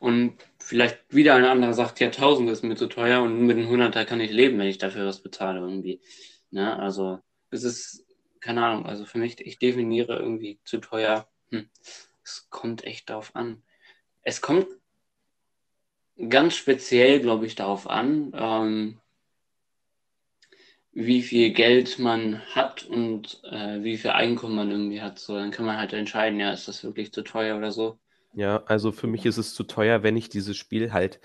und 0.00 0.36
vielleicht 0.58 0.98
wieder 1.08 1.34
ein 1.34 1.46
anderer 1.46 1.72
sagt 1.72 1.98
ja 1.98 2.08
1000 2.08 2.50
ist 2.50 2.62
mir 2.62 2.76
zu 2.76 2.88
teuer 2.88 3.22
und 3.22 3.46
mit 3.46 3.56
einem 3.56 3.70
100er 3.70 4.04
kann 4.04 4.20
ich 4.20 4.32
leben, 4.32 4.58
wenn 4.58 4.66
ich 4.66 4.76
dafür 4.76 5.06
was 5.06 5.22
bezahle 5.22 5.60
irgendwie. 5.60 6.02
Ne? 6.50 6.78
Also 6.78 7.20
es 7.50 7.64
ist, 7.64 8.04
keine 8.40 8.66
Ahnung, 8.66 8.84
also 8.84 9.06
für 9.06 9.16
mich, 9.16 9.40
ich 9.40 9.58
definiere 9.58 10.18
irgendwie 10.18 10.60
zu 10.64 10.76
teuer. 10.76 11.26
Hm. 11.50 11.70
Es 12.22 12.48
kommt 12.50 12.84
echt 12.84 13.08
darauf 13.08 13.34
an. 13.34 13.62
Es 14.20 14.42
kommt 14.42 14.66
ganz 16.28 16.54
speziell, 16.54 17.20
glaube 17.20 17.46
ich, 17.46 17.54
darauf 17.54 17.88
an, 17.88 18.32
ähm, 18.34 19.00
wie 21.06 21.22
viel 21.22 21.52
Geld 21.52 21.98
man 21.98 22.40
hat 22.54 22.84
und 22.84 23.40
äh, 23.44 23.82
wie 23.82 23.96
viel 23.96 24.10
Einkommen 24.10 24.56
man 24.56 24.70
irgendwie 24.70 25.00
hat. 25.00 25.18
So, 25.18 25.34
dann 25.34 25.50
kann 25.50 25.66
man 25.66 25.78
halt 25.78 25.92
entscheiden, 25.92 26.38
ja, 26.40 26.52
ist 26.52 26.68
das 26.68 26.84
wirklich 26.84 27.12
zu 27.12 27.22
teuer 27.22 27.56
oder 27.56 27.72
so. 27.72 27.98
Ja, 28.34 28.62
also 28.66 28.92
für 28.92 29.06
mich 29.06 29.26
ist 29.26 29.38
es 29.38 29.54
zu 29.54 29.64
teuer, 29.64 30.02
wenn 30.02 30.16
ich 30.16 30.28
dieses 30.28 30.56
Spiel 30.56 30.92
halt 30.92 31.20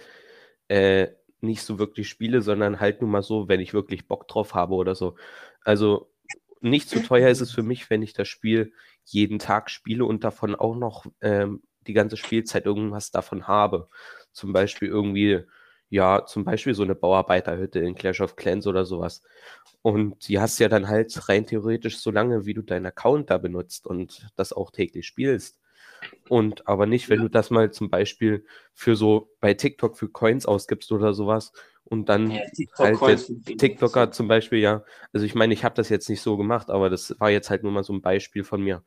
äh, 0.68 1.08
nicht 1.42 1.62
so 1.62 1.78
wirklich 1.80 2.10
spiele, 2.10 2.42
sondern 2.42 2.80
halt 2.80 3.02
nur 3.02 3.10
mal 3.10 3.22
so, 3.22 3.48
wenn 3.48 3.60
ich 3.60 3.74
wirklich 3.74 4.08
Bock 4.08 4.28
drauf 4.28 4.54
habe 4.54 4.74
oder 4.76 4.96
so. 4.96 5.16
Also 5.64 6.10
nicht 6.62 6.90
zu 6.90 7.02
teuer 7.02 7.30
ist 7.30 7.42
es 7.42 7.52
für 7.52 7.64
mich, 7.64 7.90
wenn 7.90 8.02
ich 8.02 8.14
das 8.14 8.28
Spiel 8.28 8.74
jeden 9.04 9.40
Tag 9.40 9.70
spiele 9.70 10.06
und 10.06 10.24
davon 10.24 10.56
auch 10.56 10.76
noch 10.76 11.06
ähm, 11.22 11.62
die 11.86 11.94
ganze 11.94 12.18
Spielzeit 12.18 12.66
irgendwas 12.66 13.12
davon 13.12 13.48
habe. 13.48 13.88
Zum 14.32 14.54
Beispiel 14.54 14.88
irgendwie, 14.88 15.42
ja, 15.90 16.26
zum 16.26 16.44
Beispiel 16.44 16.74
so 16.74 16.84
eine 16.84 16.96
Bauarbeiterhütte 16.96 17.80
in 17.80 17.96
Clash 17.96 18.22
of 18.22 18.36
Clans 18.36 18.68
oder 18.68 18.86
sowas. 18.86 19.22
Und 19.82 20.28
die 20.28 20.40
hast 20.40 20.60
ja 20.60 20.68
dann 20.68 20.88
halt 20.88 21.30
rein 21.30 21.46
theoretisch 21.46 22.00
so 22.00 22.12
lange, 22.12 22.46
wie 22.46 22.54
du 22.54 22.62
deinen 22.62 22.88
Account 22.88 23.30
da 23.30 23.38
benutzt 23.38 23.86
und 23.86 24.28
das 24.36 24.52
auch 24.52 24.72
täglich 24.72 25.06
spielst. 25.06 25.60
Und 26.30 26.68
aber 26.68 26.86
nicht, 26.86 27.10
wenn 27.10 27.22
du 27.22 27.30
das 27.30 27.50
mal 27.50 27.72
zum 27.72 27.90
Beispiel 27.90 28.46
für 28.74 28.96
so 28.96 29.32
bei 29.40 29.54
TikTok 29.54 29.98
für 29.98 30.10
Coins 30.10 30.46
ausgibst 30.46 30.92
oder 30.92 31.14
sowas 31.14 31.54
und 31.84 32.10
dann 32.10 32.32
ja, 32.32 32.42
TikTok 32.56 33.02
halt 33.02 33.32
TikToker 33.46 34.12
zum 34.12 34.28
Beispiel, 34.28 34.60
ja. 34.60 34.84
Also 35.14 35.26
ich 35.26 35.36
meine, 35.36 35.54
ich 35.54 35.64
habe 35.64 35.76
das 35.76 35.90
jetzt 35.90 36.10
nicht 36.10 36.22
so 36.22 36.36
gemacht, 36.36 36.70
aber 36.70 36.90
das 36.90 37.16
war 37.20 37.30
jetzt 37.30 37.50
halt 37.50 37.64
nur 37.64 37.72
mal 37.72 37.84
so 37.84 37.94
ein 37.94 38.02
Beispiel 38.02 38.44
von 38.44 38.62
mir. 38.62 38.84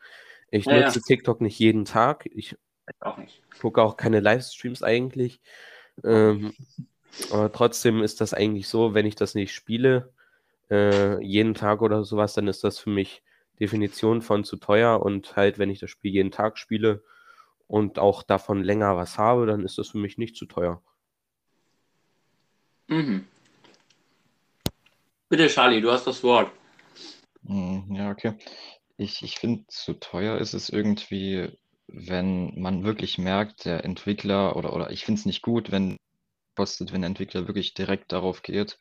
Ich 0.51 0.67
ja, 0.67 0.81
nutze 0.81 0.99
ja. 0.99 1.05
TikTok 1.07 1.41
nicht 1.41 1.59
jeden 1.59 1.85
Tag. 1.85 2.29
Ich, 2.33 2.57
auch 3.01 3.19
nicht. 3.19 3.43
gucke 3.61 3.83
auch 3.83 3.97
keine 3.97 4.21
Livestreams 4.21 4.83
eigentlich. 4.83 5.41
Ähm, 6.05 6.53
aber 7.31 7.53
trotzdem 7.53 8.03
ist 8.03 8.21
das 8.21 8.35
eigentlich 8.35 8.69
so, 8.69 8.95
wenn 8.95 9.07
ich 9.07 9.17
das 9.17 9.35
nicht 9.35 9.53
spiele, 9.55 10.13
äh, 10.71 11.23
jeden 11.25 11.55
Tag 11.55 11.83
oder 11.83 12.05
sowas, 12.05 12.35
dann 12.35 12.49
ist 12.49 12.65
das 12.65 12.79
für 12.79 12.91
mich 12.91 13.23
Definition 13.61 14.23
von 14.23 14.45
zu 14.45 14.57
teuer 14.57 15.03
und 15.03 15.37
halt, 15.37 15.59
wenn 15.59 15.71
ich 15.71 15.81
das 15.81 15.91
Spiel 15.91 16.13
jeden 16.13 16.31
Tag 16.31 16.59
spiele 16.59 17.03
und 17.67 17.99
auch 17.99 18.23
davon 18.23 18.63
länger 18.63 18.97
was 18.97 19.19
habe, 19.19 19.47
dann 19.47 19.65
ist 19.65 19.79
das 19.79 19.89
für 19.89 19.99
mich 19.99 20.19
nicht 20.19 20.37
zu 20.37 20.47
teuer. 20.47 20.83
Mhm. 22.87 23.27
Bitte, 25.29 25.49
Charlie, 25.49 25.81
du 25.81 25.91
hast 25.91 26.07
das 26.07 26.23
Wort. 26.23 26.51
Hm, 27.47 27.95
ja, 27.95 28.11
okay. 28.11 28.35
Ich, 28.97 29.23
ich 29.23 29.39
finde, 29.39 29.67
zu 29.69 29.95
teuer 29.95 30.39
ist 30.39 30.55
es 30.55 30.71
irgendwie, 30.71 31.53
wenn 31.89 32.59
man 32.61 32.85
wirklich 32.85 33.19
merkt, 33.19 33.65
der 33.65 33.85
Entwickler 33.85 34.57
oder, 34.57 34.75
oder 34.75 34.91
ich 34.91 35.05
finde 35.05 35.21
es 35.21 35.27
nicht 35.27 35.43
gut, 35.43 35.73
wenn 35.73 35.97
kostet, 36.55 36.93
wenn 36.93 37.03
der 37.03 37.09
Entwickler 37.09 37.47
wirklich 37.47 37.73
direkt 37.75 38.11
darauf 38.11 38.43
geht 38.43 38.79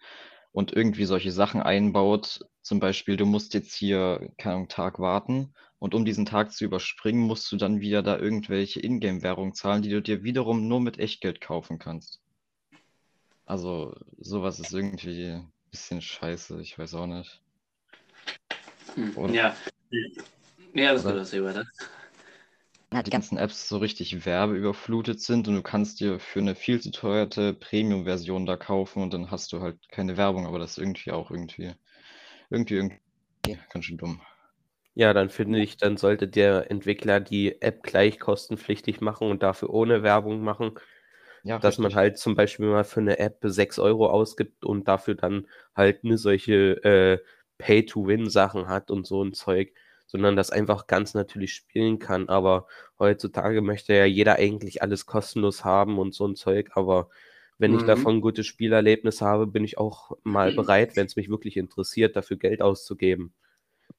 und 0.52 0.74
irgendwie 0.74 1.06
solche 1.06 1.32
Sachen 1.32 1.62
einbaut. 1.62 2.40
Zum 2.64 2.80
Beispiel, 2.80 3.18
du 3.18 3.26
musst 3.28 3.54
jetzt 3.54 3.76
hier 3.76 4.34
keinen 4.40 4.68
Tag 4.68 4.98
warten 4.98 5.54
und 5.78 5.94
um 5.94 6.04
diesen 6.04 6.26
Tag 6.26 6.52
zu 6.52 6.66
überspringen, 6.66 7.22
musst 7.22 7.52
du 7.52 7.56
dann 7.56 7.80
wieder 7.80 8.02
da 8.02 8.18
irgendwelche 8.18 8.80
Ingame-Währung 8.80 9.54
zahlen, 9.54 9.84
die 9.84 9.90
du 9.90 10.02
dir 10.02 10.24
wiederum 10.24 10.68
nur 10.68 10.82
mit 10.82 10.98
Echtgeld 10.98 11.40
kaufen 11.40 11.78
kannst. 11.78 12.20
Also, 13.46 13.96
sowas 14.18 14.60
ist 14.60 14.74
irgendwie 14.74 15.34
ein 15.34 15.52
bisschen 15.70 16.02
scheiße, 16.02 16.60
ich 16.60 16.80
weiß 16.80 16.96
auch 16.96 17.06
nicht. 17.06 17.42
Hm, 18.96 19.34
ja. 19.34 19.56
Ja, 20.74 20.94
das 20.94 21.04
wird 21.04 21.18
das 21.18 21.34
weiter. 21.34 21.64
Ja, 22.94 23.04
die 23.04 23.12
ganzen 23.12 23.38
Apps 23.38 23.68
so 23.68 23.78
richtig 23.78 24.26
werbeüberflutet 24.26 25.20
sind 25.22 25.48
und 25.48 25.56
du 25.56 25.62
kannst 25.62 26.00
dir 26.00 26.20
für 26.20 26.40
eine 26.40 26.56
viel 26.56 26.80
zu 26.82 26.92
teuerte 26.92 27.54
Premium-Version 27.54 28.46
da 28.46 28.56
kaufen 28.56 29.04
und 29.04 29.14
dann 29.14 29.30
hast 29.30 29.52
du 29.52 29.62
halt 29.62 29.78
keine 29.90 30.16
Werbung, 30.16 30.46
aber 30.48 30.58
das 30.58 30.72
ist 30.72 30.78
irgendwie 30.78 31.12
auch 31.12 31.30
irgendwie, 31.30 31.74
irgendwie, 32.50 32.76
irgendwie 32.76 33.00
ganz 33.72 33.86
schön 33.86 33.98
dumm. 33.98 34.22
Ja, 34.96 35.14
dann 35.14 35.30
finde 35.30 35.60
ich, 35.60 35.78
dann 35.78 35.98
sollte 35.98 36.28
der 36.28 36.72
Entwickler 36.72 37.20
die 37.20 37.62
App 37.62 37.84
gleich 37.84 38.20
kostenpflichtig 38.20 39.00
machen 39.00 39.30
und 39.30 39.44
dafür 39.44 39.70
ohne 39.70 40.02
Werbung 40.04 40.42
machen. 40.42 40.74
Ja, 41.44 41.60
dass 41.60 41.78
man 41.78 41.96
halt 41.96 42.18
zum 42.18 42.36
Beispiel 42.36 42.68
mal 42.68 42.84
für 42.84 43.00
eine 43.02 43.20
App 43.20 43.40
6 43.44 43.80
Euro 43.80 44.10
ausgibt 44.10 44.66
und 44.66 44.88
dafür 44.88 45.16
dann 45.16 45.48
halt 45.76 46.04
eine 46.04 46.18
solche 46.18 46.84
äh, 46.84 47.20
Pay-to-Win-Sachen 47.58 48.68
hat 48.68 48.92
und 48.92 49.08
so 49.08 49.24
ein 49.24 49.34
Zeug, 49.34 49.74
sondern 50.08 50.36
das 50.36 50.50
einfach 50.50 50.88
ganz 50.88 51.14
natürlich 51.14 51.54
spielen 51.54 52.00
kann. 52.00 52.30
Aber 52.30 52.66
heutzutage 52.98 53.62
möchte 53.62 53.94
ja 53.94 54.06
jeder 54.06 54.36
eigentlich 54.38 54.82
alles 54.82 55.06
kostenlos 55.06 55.64
haben 55.64 56.00
und 56.00 56.16
so 56.16 56.26
ein 56.26 56.36
Zeug. 56.36 56.72
Aber 56.74 57.10
wenn 57.60 57.72
mhm. 57.72 57.80
ich 57.80 57.86
davon 57.86 58.16
ein 58.16 58.22
gutes 58.22 58.48
Spielerlebnis 58.48 59.22
habe, 59.22 59.46
bin 59.46 59.64
ich 59.64 59.78
auch 59.78 60.18
mal 60.24 60.54
bereit, 60.54 60.96
wenn 60.96 61.06
es 61.06 61.16
mich 61.16 61.30
wirklich 61.30 61.58
interessiert, 61.58 62.16
dafür 62.16 62.38
Geld 62.38 62.62
auszugeben. 62.62 63.34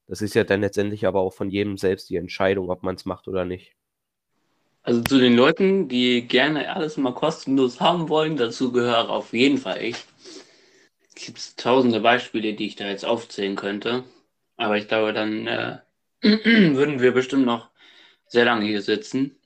Das 0.07 0.21
ist 0.21 0.33
ja 0.33 0.43
dann 0.43 0.61
letztendlich 0.61 1.05
aber 1.05 1.19
auch 1.21 1.33
von 1.33 1.49
jedem 1.49 1.77
selbst 1.77 2.09
die 2.09 2.15
Entscheidung, 2.15 2.69
ob 2.69 2.83
man 2.83 2.95
es 2.95 3.05
macht 3.05 3.27
oder 3.27 3.45
nicht. 3.45 3.75
Also 4.81 5.01
zu 5.03 5.19
den 5.19 5.35
Leuten, 5.35 5.87
die 5.87 6.27
gerne 6.27 6.73
alles 6.73 6.97
mal 6.97 7.13
kostenlos 7.13 7.79
haben 7.79 8.09
wollen, 8.09 8.37
dazu 8.37 8.71
gehöre 8.71 9.09
auf 9.09 9.33
jeden 9.33 9.57
Fall 9.57 9.83
ich. 9.83 9.97
Es 11.07 11.25
gibt 11.25 11.57
tausende 11.57 11.99
Beispiele, 11.99 12.53
die 12.53 12.67
ich 12.67 12.75
da 12.75 12.87
jetzt 12.87 13.05
aufzählen 13.05 13.55
könnte. 13.55 14.03
Aber 14.57 14.77
ich 14.77 14.87
glaube, 14.87 15.13
dann 15.13 15.47
äh, 15.47 15.77
würden 16.21 16.99
wir 16.99 17.13
bestimmt 17.13 17.45
noch 17.45 17.69
sehr 18.27 18.45
lange 18.45 18.65
hier 18.65 18.81
sitzen. 18.81 19.37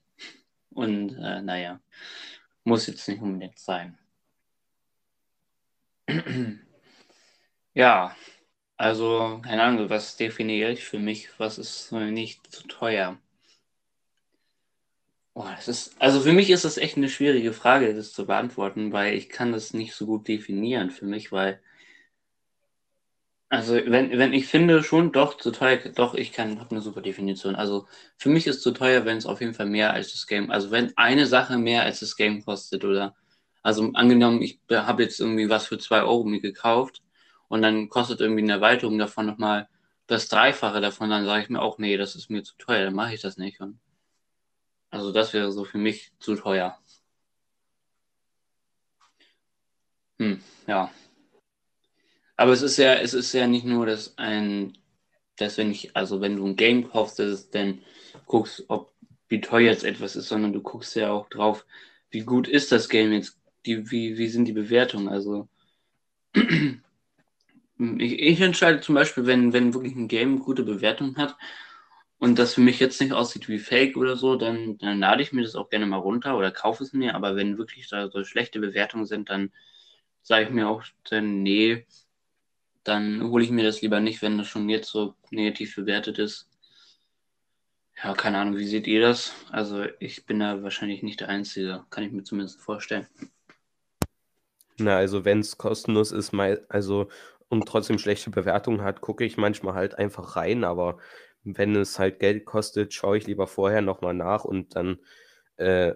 Und 0.71 1.15
äh, 1.17 1.41
naja, 1.41 1.79
muss 2.63 2.87
jetzt 2.87 3.07
nicht 3.07 3.21
unbedingt 3.21 3.59
sein. 3.59 3.97
ja, 7.73 8.15
also 8.77 9.41
keine 9.43 9.63
Ahnung, 9.63 9.89
was 9.89 10.17
definiere 10.17 10.71
ich 10.71 10.83
für 10.83 10.99
mich, 10.99 11.29
was 11.39 11.57
ist 11.57 11.91
nicht 11.91 12.51
zu 12.51 12.67
teuer? 12.67 13.17
Oh, 15.35 15.45
das 15.55 15.67
ist, 15.67 15.99
also 15.99 16.21
für 16.21 16.31
mich 16.33 16.49
ist 16.51 16.63
das 16.63 16.77
echt 16.77 16.95
eine 16.95 17.09
schwierige 17.09 17.53
Frage, 17.53 17.95
das 17.95 18.13
zu 18.13 18.27
beantworten, 18.27 18.91
weil 18.93 19.15
ich 19.15 19.29
kann 19.29 19.51
das 19.51 19.73
nicht 19.73 19.93
so 19.95 20.05
gut 20.05 20.27
definieren 20.27 20.91
für 20.91 21.05
mich, 21.05 21.31
weil, 21.31 21.59
also 23.53 23.75
wenn, 23.75 24.17
wenn 24.17 24.33
ich 24.33 24.47
finde 24.47 24.81
schon, 24.83 25.11
doch, 25.11 25.37
zu 25.37 25.51
teuer, 25.51 25.77
doch, 25.77 26.15
ich 26.15 26.31
kann, 26.31 26.59
habe 26.59 26.71
eine 26.71 26.81
super 26.81 27.01
Definition. 27.01 27.55
Also 27.55 27.87
für 28.17 28.29
mich 28.29 28.47
ist 28.47 28.63
zu 28.63 28.71
teuer, 28.71 29.05
wenn 29.05 29.17
es 29.17 29.27
auf 29.27 29.41
jeden 29.41 29.53
Fall 29.53 29.67
mehr 29.67 29.93
als 29.93 30.11
das 30.11 30.25
Game, 30.25 30.49
also 30.49 30.71
wenn 30.71 30.91
eine 30.97 31.27
Sache 31.27 31.57
mehr 31.59 31.83
als 31.83 31.99
das 31.99 32.15
Game 32.15 32.43
kostet 32.43 32.83
oder, 32.83 33.15
also 33.61 33.91
angenommen, 33.93 34.41
ich 34.41 34.59
habe 34.71 35.03
jetzt 35.03 35.19
irgendwie 35.19 35.49
was 35.49 35.67
für 35.67 35.77
zwei 35.77 36.01
Euro 36.01 36.23
mir 36.23 36.41
gekauft 36.41 37.03
und 37.47 37.61
dann 37.61 37.89
kostet 37.89 38.21
irgendwie 38.21 38.41
eine 38.41 38.53
Erweiterung 38.53 38.97
davon 38.97 39.27
nochmal 39.27 39.69
das 40.07 40.29
Dreifache 40.29 40.81
davon, 40.81 41.11
dann 41.11 41.25
sage 41.25 41.43
ich 41.43 41.49
mir 41.49 41.61
auch, 41.61 41.77
nee, 41.77 41.95
das 41.97 42.15
ist 42.15 42.29
mir 42.31 42.41
zu 42.43 42.55
teuer, 42.57 42.85
dann 42.85 42.95
mache 42.95 43.13
ich 43.13 43.21
das 43.21 43.37
nicht. 43.37 43.61
Und 43.61 43.79
also 44.89 45.11
das 45.11 45.31
wäre 45.33 45.51
so 45.51 45.63
für 45.63 45.77
mich 45.77 46.11
zu 46.19 46.35
teuer. 46.35 46.79
Hm, 50.19 50.41
ja. 50.67 50.89
Aber 52.37 52.51
es 52.51 52.61
ist 52.61 52.77
ja, 52.77 52.95
es 52.95 53.13
ist 53.13 53.33
ja 53.33 53.47
nicht 53.47 53.65
nur, 53.65 53.85
dass 53.85 54.17
ein, 54.17 54.77
dass 55.37 55.57
wenn 55.57 55.71
ich, 55.71 55.95
also 55.95 56.21
wenn 56.21 56.37
du 56.37 56.45
ein 56.47 56.55
Game 56.55 56.89
kaufst, 56.89 57.19
dass 57.19 57.27
es 57.27 57.49
dann 57.49 57.81
guckst, 58.25 58.65
ob 58.69 58.93
wie 59.29 59.41
teuer 59.41 59.71
jetzt 59.71 59.83
etwas 59.83 60.15
ist, 60.15 60.27
sondern 60.29 60.53
du 60.53 60.61
guckst 60.61 60.95
ja 60.95 61.11
auch 61.11 61.29
drauf, 61.29 61.65
wie 62.11 62.21
gut 62.21 62.47
ist 62.47 62.71
das 62.71 62.89
Game 62.89 63.11
jetzt, 63.13 63.39
die, 63.65 63.89
wie, 63.91 64.17
wie 64.17 64.27
sind 64.29 64.45
die 64.45 64.53
Bewertungen. 64.53 65.07
Also 65.09 65.47
ich, 66.35 66.81
ich 67.79 68.41
entscheide 68.41 68.81
zum 68.81 68.95
Beispiel, 68.95 69.25
wenn, 69.25 69.53
wenn 69.53 69.73
wirklich 69.73 69.95
ein 69.95 70.07
Game 70.07 70.39
gute 70.39 70.63
Bewertungen 70.63 71.17
hat, 71.17 71.35
und 72.19 72.39
das 72.39 72.53
für 72.53 72.61
mich 72.61 72.79
jetzt 72.79 73.01
nicht 73.01 73.11
aussieht 73.13 73.49
wie 73.49 73.59
Fake 73.59 73.97
oder 73.97 74.15
so, 74.15 74.37
dann, 74.37 74.77
dann 74.77 74.99
lade 74.99 75.21
ich 75.21 75.33
mir 75.33 75.43
das 75.43 75.55
auch 75.55 75.69
gerne 75.69 75.85
mal 75.85 75.97
runter 75.97 76.37
oder 76.37 76.51
kaufe 76.51 76.83
es 76.83 76.93
mir. 76.93 77.15
Aber 77.15 77.35
wenn 77.35 77.57
wirklich 77.57 77.89
da 77.89 78.09
so 78.09 78.23
schlechte 78.23 78.59
Bewertungen 78.61 79.05
sind, 79.05 79.29
dann 79.29 79.51
sage 80.21 80.45
ich 80.45 80.51
mir 80.51 80.69
auch, 80.69 80.83
dann, 81.09 81.43
nee, 81.43 81.85
dann 82.83 83.23
hole 83.29 83.43
ich 83.43 83.51
mir 83.51 83.63
das 83.63 83.81
lieber 83.81 83.99
nicht, 83.99 84.21
wenn 84.21 84.37
das 84.37 84.47
schon 84.47 84.69
jetzt 84.69 84.89
so 84.89 85.15
negativ 85.31 85.75
bewertet 85.75 86.19
ist. 86.19 86.49
Ja, 88.03 88.13
keine 88.13 88.39
Ahnung, 88.39 88.57
wie 88.57 88.67
seht 88.67 88.87
ihr 88.87 89.01
das? 89.01 89.33
Also 89.51 89.85
ich 89.99 90.25
bin 90.25 90.39
da 90.39 90.61
wahrscheinlich 90.63 91.03
nicht 91.03 91.21
der 91.21 91.29
Einzige, 91.29 91.85
kann 91.89 92.03
ich 92.03 92.11
mir 92.11 92.23
zumindest 92.23 92.59
vorstellen. 92.59 93.07
Na, 94.77 94.97
also 94.97 95.23
wenn 95.23 95.39
es 95.39 95.57
kostenlos 95.57 96.11
ist, 96.11 96.33
also 96.69 97.07
und 97.47 97.67
trotzdem 97.67 97.99
schlechte 97.99 98.31
Bewertungen 98.31 98.81
hat, 98.81 99.01
gucke 99.01 99.23
ich 99.23 99.37
manchmal 99.37 99.75
halt 99.75 99.97
einfach 99.97 100.35
rein, 100.35 100.63
aber 100.63 100.97
wenn 101.43 101.75
es 101.75 101.99
halt 101.99 102.19
Geld 102.19 102.45
kostet, 102.45 102.93
schaue 102.93 103.17
ich 103.17 103.27
lieber 103.27 103.47
vorher 103.47 103.81
nochmal 103.81 104.13
nach 104.15 104.43
und 104.43 104.75
dann 104.75 104.99
äh, 105.57 105.93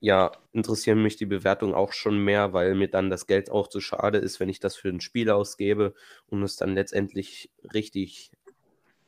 ja, 0.00 0.32
interessieren 0.52 1.02
mich 1.02 1.16
die 1.16 1.26
Bewertungen 1.26 1.74
auch 1.74 1.92
schon 1.92 2.18
mehr, 2.18 2.52
weil 2.52 2.74
mir 2.74 2.88
dann 2.88 3.10
das 3.10 3.26
Geld 3.26 3.50
auch 3.50 3.68
zu 3.68 3.80
schade 3.80 4.18
ist, 4.18 4.40
wenn 4.40 4.48
ich 4.48 4.60
das 4.60 4.76
für 4.76 4.88
ein 4.88 5.00
Spiel 5.00 5.30
ausgebe 5.30 5.94
und 6.28 6.42
es 6.42 6.56
dann 6.56 6.74
letztendlich 6.74 7.50
richtig 7.72 8.30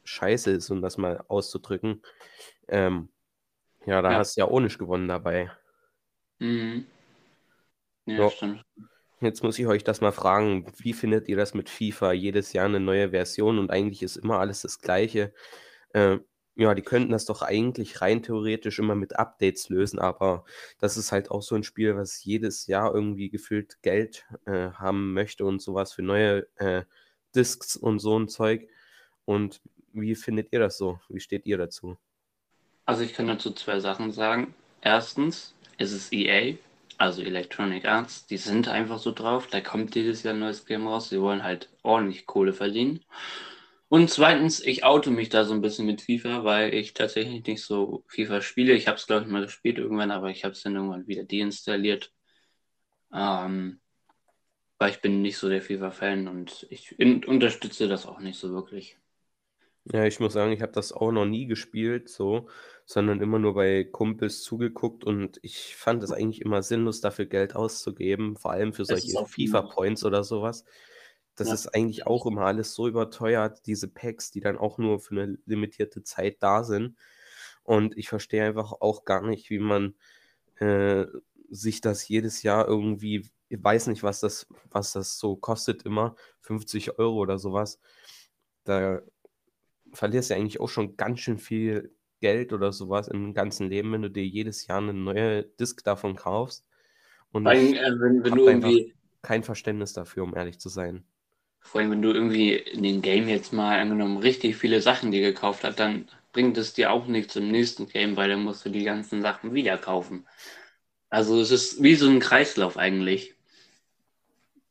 scheiße 0.05 0.51
ist, 0.51 0.71
um 0.71 0.81
das 0.81 0.97
mal 0.97 1.23
auszudrücken. 1.29 2.03
Ähm, 2.69 3.11
ja, 3.87 4.03
da 4.03 4.13
ja. 4.13 4.19
hast 4.19 4.37
du 4.37 4.41
ja 4.41 4.61
nicht 4.61 4.79
gewonnen 4.79 5.09
dabei. 5.09 5.51
Mhm. 6.39 6.87
Ja, 8.07 8.17
so. 8.17 8.31
stimmt. 8.31 8.65
Jetzt 9.21 9.43
muss 9.43 9.59
ich 9.59 9.67
euch 9.67 9.83
das 9.83 10.01
mal 10.01 10.13
fragen, 10.13 10.73
wie 10.77 10.93
findet 10.93 11.29
ihr 11.29 11.37
das 11.37 11.53
mit 11.53 11.69
FIFA? 11.69 12.13
Jedes 12.13 12.53
Jahr 12.53 12.67
eine 12.67 12.79
neue 12.79 13.11
Version 13.11 13.59
und 13.59 13.71
eigentlich 13.71 14.03
ist 14.03 14.17
immer 14.17 14.39
alles 14.39 14.63
das 14.63 14.81
gleiche. 14.81 15.35
Äh, 15.93 16.19
Ja, 16.59 16.75
die 16.75 16.83
könnten 16.83 17.13
das 17.13 17.25
doch 17.25 17.43
eigentlich 17.43 18.01
rein 18.01 18.21
theoretisch 18.21 18.81
immer 18.81 18.97
mit 18.97 19.17
Updates 19.17 19.69
lösen, 19.69 20.01
aber 20.01 20.45
das 20.81 20.97
ist 20.97 21.13
halt 21.13 21.31
auch 21.31 21.41
so 21.41 21.55
ein 21.55 21.63
Spiel, 21.63 21.95
was 21.95 22.25
jedes 22.25 22.67
Jahr 22.67 22.93
irgendwie 22.93 23.31
gefühlt 23.31 23.81
Geld 23.81 24.27
äh, 24.45 24.71
haben 24.73 25.13
möchte 25.13 25.45
und 25.45 25.63
sowas 25.63 25.93
für 25.93 26.03
neue 26.03 26.49
äh, 26.57 26.83
Discs 27.33 27.77
und 27.77 28.01
so 28.01 28.19
ein 28.19 28.27
Zeug. 28.29 28.69
Und 29.25 29.61
wie 29.93 30.17
findet 30.17 30.53
ihr 30.53 30.59
das 30.59 30.77
so? 30.79 30.99
Wie 31.09 31.21
steht 31.21 31.47
ihr 31.47 31.59
dazu? 31.59 31.97
Also 32.87 33.05
ich 33.05 33.15
kann 33.15 33.29
dazu 33.29 33.53
zwei 33.53 33.79
Sachen 33.79 34.11
sagen. 34.11 34.53
Erstens 34.81 35.55
ist 35.77 35.93
es 35.93 36.11
EA, 36.11 36.57
also 36.97 37.23
Electronic 37.23 37.85
Arts, 37.85 38.27
die 38.27 38.37
sind 38.37 38.67
einfach 38.67 38.99
so 38.99 39.13
drauf. 39.13 39.47
Da 39.47 39.61
kommt 39.61 39.95
jedes 39.95 40.25
Jahr 40.25 40.35
ein 40.35 40.41
neues 40.41 40.67
Game 40.67 40.89
raus. 40.89 41.11
Sie 41.11 41.21
wollen 41.21 41.45
halt 41.45 41.69
ordentlich 41.85 42.27
Kohle 42.27 42.53
verdienen. 42.53 43.05
Und 43.89 44.11
zweitens, 44.11 44.61
ich 44.61 44.85
oute 44.85 45.11
mich 45.11 45.31
da 45.31 45.45
so 45.45 45.55
ein 45.55 45.63
bisschen 45.63 45.87
mit 45.87 46.03
FIFA, 46.03 46.45
weil 46.45 46.75
ich 46.75 46.93
tatsächlich 46.93 47.47
nicht 47.47 47.63
so 47.63 48.05
FIFA 48.09 48.43
spiele. 48.43 48.75
Ich 48.75 48.87
habe 48.87 48.97
es, 48.97 49.07
glaube 49.07 49.25
ich, 49.25 49.31
mal 49.31 49.43
gespielt 49.43 49.79
irgendwann, 49.79 50.11
aber 50.11 50.31
ich 50.31 50.45
habe 50.45 50.53
es 50.53 50.63
dann 50.63 50.77
irgendwann 50.77 51.07
wieder 51.07 51.25
deinstalliert. 51.25 52.13
Ähm, 53.13 53.81
weil 54.79 54.91
ich 54.91 55.01
bin 55.01 55.23
nicht 55.23 55.39
so 55.39 55.49
der 55.49 55.63
FIFA-Fan 55.63 56.29
und 56.29 56.67
ich 56.71 56.99
in, 56.99 57.25
unterstütze 57.25 57.89
das 57.89 58.07
auch 58.07 58.21
nicht 58.21 58.39
so 58.39 58.51
wirklich. 58.53 58.97
Ja, 59.91 60.05
ich 60.05 60.21
muss 60.21 60.35
sagen, 60.35 60.53
ich 60.53 60.61
habe 60.61 60.73
das 60.73 60.93
auch 60.93 61.11
noch 61.11 61.25
nie 61.25 61.47
gespielt, 61.47 62.11
so, 62.11 62.49
sondern 62.85 63.21
immer 63.23 63.39
nur 63.39 63.55
bei 63.55 63.85
Kumpels 63.85 64.43
zugeguckt 64.43 65.03
und 65.03 65.39
ich 65.43 65.75
fand 65.77 66.03
es 66.03 66.13
eigentlich 66.13 66.43
immer 66.43 66.63
sinnlos, 66.63 67.01
dafür 67.01 67.25
Geld 67.25 67.57
auszugeben, 67.57 68.37
vor 68.37 68.53
allem 68.53 68.73
für 68.73 68.85
solche 68.85 69.25
FIFA-Points 69.25 70.05
oder 70.05 70.25
sowas. 70.25 70.65
Das 71.39 71.49
ja. 71.49 71.55
ist 71.55 71.75
eigentlich 71.75 72.07
auch 72.07 72.27
immer 72.27 72.43
alles 72.43 72.75
so 72.75 72.89
überteuert, 72.89 73.67
diese 73.67 73.89
Packs, 73.89 74.31
die 74.31 74.41
dann 74.41 74.59
auch 74.59 74.79
nur 74.79 74.99
für 74.99 75.15
eine 75.15 75.39
limitierte 75.47 76.03
Zeit 76.03 76.43
da 76.43 76.65
sind. 76.65 76.97
Und 77.63 77.97
ich 77.97 78.09
verstehe 78.09 78.45
einfach 78.45 78.73
auch 78.73 79.05
gar 79.05 79.25
nicht, 79.27 79.49
wie 79.51 79.59
man 79.59 79.95
äh, 80.57 81.07
sich 81.51 81.81
das 81.81 82.09
jedes 82.09 82.43
Jahr 82.43 82.67
irgendwie, 82.67 83.29
ich 83.49 83.63
weiß 83.63 83.87
nicht, 83.87 84.03
was 84.03 84.21
das, 84.21 84.47
was 84.71 84.93
das 84.93 85.19
so 85.19 85.37
kostet 85.37 85.85
immer, 85.85 86.17
50 86.41 86.99
Euro 86.99 87.19
oder 87.19 87.39
sowas. 87.39 87.79
Da 88.65 89.01
verlierst 89.93 90.31
du 90.31 90.35
ja 90.35 90.41
eigentlich 90.41 90.61
auch 90.61 90.69
schon 90.69 90.97
ganz 90.97 91.21
schön 91.21 91.39
viel 91.39 91.95
Geld 92.21 92.53
oder 92.53 92.73
sowas 92.73 93.07
im 93.07 93.33
ganzen 93.33 93.69
Leben, 93.69 93.93
wenn 93.93 94.03
du 94.03 94.11
dir 94.11 94.27
jedes 94.27 94.67
Jahr 94.67 94.79
eine 94.79 94.93
neue 94.93 95.45
Disk 95.45 95.85
davon 95.85 96.17
kaufst. 96.17 96.67
Und 97.31 97.45
Weil, 97.45 97.75
äh, 97.75 98.01
wenn, 98.01 98.25
wenn 98.25 98.35
du 98.35 98.49
irgendwie 98.49 98.95
kein 99.23 99.43
Verständnis 99.43 99.93
dafür, 99.93 100.25
um 100.25 100.35
ehrlich 100.35 100.59
zu 100.59 100.69
sein. 100.69 101.05
Vor 101.69 101.83
allem, 101.83 101.91
wenn 101.91 102.03
du 102.03 102.13
irgendwie 102.13 102.55
in 102.55 102.83
dem 102.83 103.03
Game 103.03 103.29
jetzt 103.29 103.53
mal 103.53 103.79
angenommen 103.79 104.17
richtig 104.17 104.57
viele 104.57 104.81
Sachen 104.81 105.11
dir 105.11 105.21
gekauft 105.21 105.65
hast, 105.65 105.79
dann 105.79 106.09
bringt 106.33 106.57
es 106.57 106.73
dir 106.73 106.91
auch 106.91 107.07
nichts 107.07 107.37
im 107.37 107.51
nächsten 107.51 107.87
Game, 107.89 108.17
weil 108.17 108.31
dann 108.31 108.43
musst 108.43 108.65
du 108.65 108.71
die 108.71 108.85
ganzen 108.85 109.21
Sachen 109.21 109.53
wieder 109.53 109.77
kaufen. 109.77 110.27
Also 111.11 111.39
es 111.39 111.51
ist 111.51 111.83
wie 111.83 111.95
so 111.95 112.09
ein 112.09 112.21
Kreislauf 112.21 112.79
eigentlich. 112.79 113.35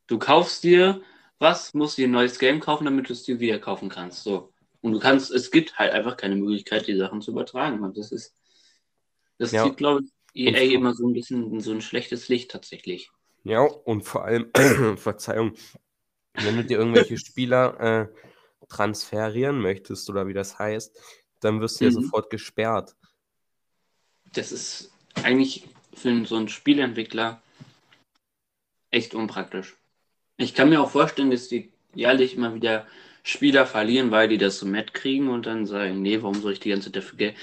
Du 0.08 0.18
kaufst 0.18 0.64
dir 0.64 1.00
was, 1.38 1.72
musst 1.72 1.98
dir 1.98 2.08
ein 2.08 2.12
neues 2.12 2.40
Game 2.40 2.58
kaufen, 2.58 2.84
damit 2.84 3.08
du 3.08 3.12
es 3.12 3.22
dir 3.22 3.38
wieder 3.38 3.60
kaufen 3.60 3.88
kannst. 3.88 4.24
So. 4.24 4.52
Und 4.80 4.92
du 4.92 4.98
kannst, 4.98 5.30
es 5.30 5.52
gibt 5.52 5.78
halt 5.78 5.92
einfach 5.92 6.16
keine 6.16 6.34
Möglichkeit, 6.34 6.88
die 6.88 6.96
Sachen 6.96 7.20
zu 7.22 7.30
übertragen. 7.30 7.84
Und 7.84 7.96
das 7.96 8.10
ist, 8.10 8.34
das 9.38 9.52
ja. 9.52 9.64
zieht, 9.64 9.76
glaube 9.76 10.02
ich, 10.34 10.46
EA 10.46 10.74
immer 10.74 10.94
so 10.94 11.06
ein 11.06 11.12
bisschen 11.12 11.52
in 11.52 11.60
so 11.60 11.70
ein 11.70 11.80
schlechtes 11.80 12.28
Licht 12.28 12.50
tatsächlich. 12.50 13.12
Ja, 13.44 13.60
und 13.60 14.02
vor 14.02 14.24
allem, 14.24 14.50
Verzeihung, 14.96 15.54
wenn 16.42 16.56
du 16.56 16.64
dir 16.64 16.78
irgendwelche 16.78 17.18
Spieler 17.18 17.80
äh, 17.80 18.66
transferieren 18.68 19.60
möchtest 19.60 20.08
oder 20.10 20.26
wie 20.26 20.34
das 20.34 20.58
heißt, 20.58 20.96
dann 21.40 21.60
wirst 21.60 21.80
du 21.80 21.84
mhm. 21.84 21.90
ja 21.90 22.00
sofort 22.00 22.30
gesperrt. 22.30 22.94
Das 24.34 24.52
ist 24.52 24.92
eigentlich 25.22 25.68
für 25.94 26.24
so 26.26 26.36
einen 26.36 26.48
Spielentwickler 26.48 27.42
echt 28.90 29.14
unpraktisch. 29.14 29.76
Ich 30.36 30.54
kann 30.54 30.68
mir 30.68 30.80
auch 30.80 30.90
vorstellen, 30.90 31.30
dass 31.30 31.48
die 31.48 31.72
jährlich 31.94 32.34
immer 32.36 32.54
wieder 32.54 32.86
Spieler 33.22 33.66
verlieren, 33.66 34.10
weil 34.10 34.28
die 34.28 34.38
das 34.38 34.58
so 34.58 34.66
matt 34.66 34.94
kriegen 34.94 35.28
und 35.28 35.46
dann 35.46 35.66
sagen, 35.66 36.00
nee, 36.00 36.22
warum 36.22 36.40
soll 36.40 36.52
ich 36.52 36.60
die 36.60 36.70
ganze 36.70 36.86
Zeit 36.86 36.96
dafür 36.96 37.18
Geld 37.18 37.36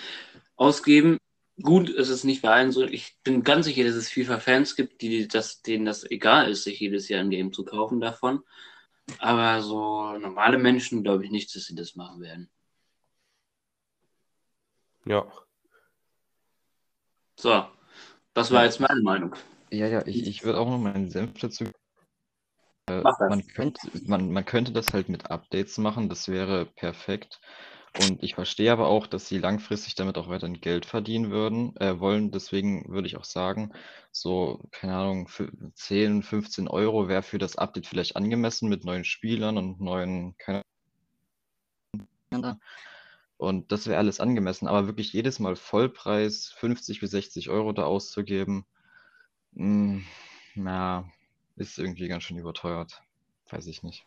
ausgeben? 0.55 1.17
Gut, 1.61 1.89
ist 1.89 2.09
es 2.09 2.23
nicht 2.23 2.41
bei 2.41 2.49
allen 2.49 2.71
so. 2.71 2.83
Ich 2.83 3.15
bin 3.23 3.43
ganz 3.43 3.65
sicher, 3.65 3.83
dass 3.83 3.95
es 3.95 4.09
FIFA-Fans 4.09 4.75
gibt, 4.75 5.01
die 5.01 5.27
das, 5.27 5.61
denen 5.61 5.85
das 5.85 6.09
egal 6.09 6.49
ist, 6.49 6.63
sich 6.63 6.79
jedes 6.79 7.07
Jahr 7.07 7.21
ein 7.21 7.29
Game 7.29 7.53
zu 7.53 7.63
kaufen 7.63 8.01
davon. 8.01 8.41
Aber 9.19 9.61
so 9.61 10.17
normale 10.17 10.57
Menschen 10.57 11.03
glaube 11.03 11.25
ich 11.25 11.31
nicht, 11.31 11.55
dass 11.55 11.65
sie 11.65 11.75
das 11.75 11.95
machen 11.95 12.21
werden. 12.21 12.49
Ja. 15.05 15.25
So, 17.37 17.67
das 18.33 18.51
war 18.51 18.65
jetzt 18.65 18.79
meine 18.79 19.01
Meinung. 19.01 19.35
Ja, 19.69 19.87
ja, 19.87 20.05
ich, 20.07 20.25
ich 20.25 20.43
würde 20.43 20.59
auch 20.59 20.69
noch 20.69 20.79
meinen 20.79 21.09
Senf 21.09 21.39
dazu. 21.39 21.65
Äh, 22.87 23.01
man, 23.01 23.45
könnte, 23.47 23.81
man, 24.05 24.31
man 24.31 24.45
könnte 24.45 24.71
das 24.71 24.93
halt 24.93 25.09
mit 25.09 25.29
Updates 25.29 25.77
machen, 25.77 26.09
das 26.09 26.27
wäre 26.27 26.65
perfekt. 26.65 27.39
Und 27.97 28.23
ich 28.23 28.35
verstehe 28.35 28.71
aber 28.73 28.87
auch, 28.87 29.07
dass 29.07 29.27
sie 29.29 29.37
langfristig 29.37 29.95
damit 29.95 30.17
auch 30.17 30.27
weiterhin 30.27 30.59
Geld 30.59 30.85
verdienen 30.85 31.31
würden, 31.31 31.75
äh, 31.77 31.97
wollen. 31.99 32.29
Deswegen 32.31 32.91
würde 32.91 33.07
ich 33.07 33.15
auch 33.15 33.23
sagen, 33.23 33.71
so, 34.11 34.61
keine 34.71 34.95
Ahnung, 34.95 35.29
10, 35.75 36.21
15 36.21 36.67
Euro 36.67 37.07
wäre 37.07 37.23
für 37.23 37.37
das 37.37 37.57
Update 37.57 37.87
vielleicht 37.87 38.17
angemessen 38.17 38.67
mit 38.67 38.83
neuen 38.83 39.05
Spielern 39.05 39.57
und 39.57 39.79
neuen, 39.79 40.37
keine 40.37 40.63
Ahnung. 42.31 42.59
Und 43.37 43.71
das 43.71 43.87
wäre 43.87 43.97
alles 43.97 44.19
angemessen. 44.19 44.67
Aber 44.67 44.87
wirklich 44.87 45.13
jedes 45.13 45.39
Mal 45.39 45.55
Vollpreis 45.55 46.49
50 46.57 46.99
bis 46.99 47.11
60 47.11 47.49
Euro 47.49 47.73
da 47.73 47.83
auszugeben, 47.83 48.65
mh, 49.53 50.01
hm, 50.01 50.05
na, 50.55 51.09
ist 51.57 51.79
irgendwie 51.79 52.07
ganz 52.07 52.23
schön 52.23 52.37
überteuert. 52.37 53.01
Weiß 53.49 53.67
ich 53.67 53.83
nicht. 53.83 54.05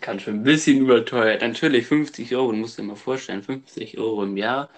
Ganz 0.00 0.22
schön 0.22 0.36
ein 0.36 0.42
bisschen 0.42 0.78
überteuert. 0.78 1.42
Natürlich 1.42 1.86
50 1.86 2.34
Euro, 2.34 2.52
du 2.52 2.58
musst 2.58 2.78
dir 2.78 2.82
mal 2.82 2.96
vorstellen, 2.96 3.42
50 3.42 3.98
Euro 3.98 4.24
im 4.24 4.36
Jahr 4.36 4.70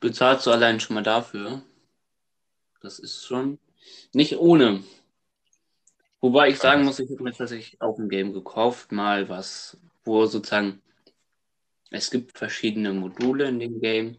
bezahlst 0.00 0.46
du 0.46 0.50
allein 0.50 0.80
schon 0.80 0.94
mal 0.94 1.02
dafür. 1.02 1.62
Das 2.80 2.98
ist 2.98 3.24
schon 3.24 3.58
nicht 4.12 4.38
ohne. 4.38 4.82
Wobei 6.20 6.48
ich 6.50 6.58
sagen 6.58 6.84
muss, 6.84 6.98
ich 6.98 7.10
habe 7.10 7.22
mir 7.22 7.32
tatsächlich 7.32 7.80
auch 7.80 7.98
ein 7.98 8.08
Game 8.08 8.32
gekauft, 8.32 8.92
mal 8.92 9.28
was, 9.28 9.78
wo 10.04 10.26
sozusagen 10.26 10.82
es 11.90 12.10
gibt 12.10 12.36
verschiedene 12.36 12.92
Module 12.92 13.48
in 13.48 13.58
dem 13.58 13.80
Game. 13.80 14.18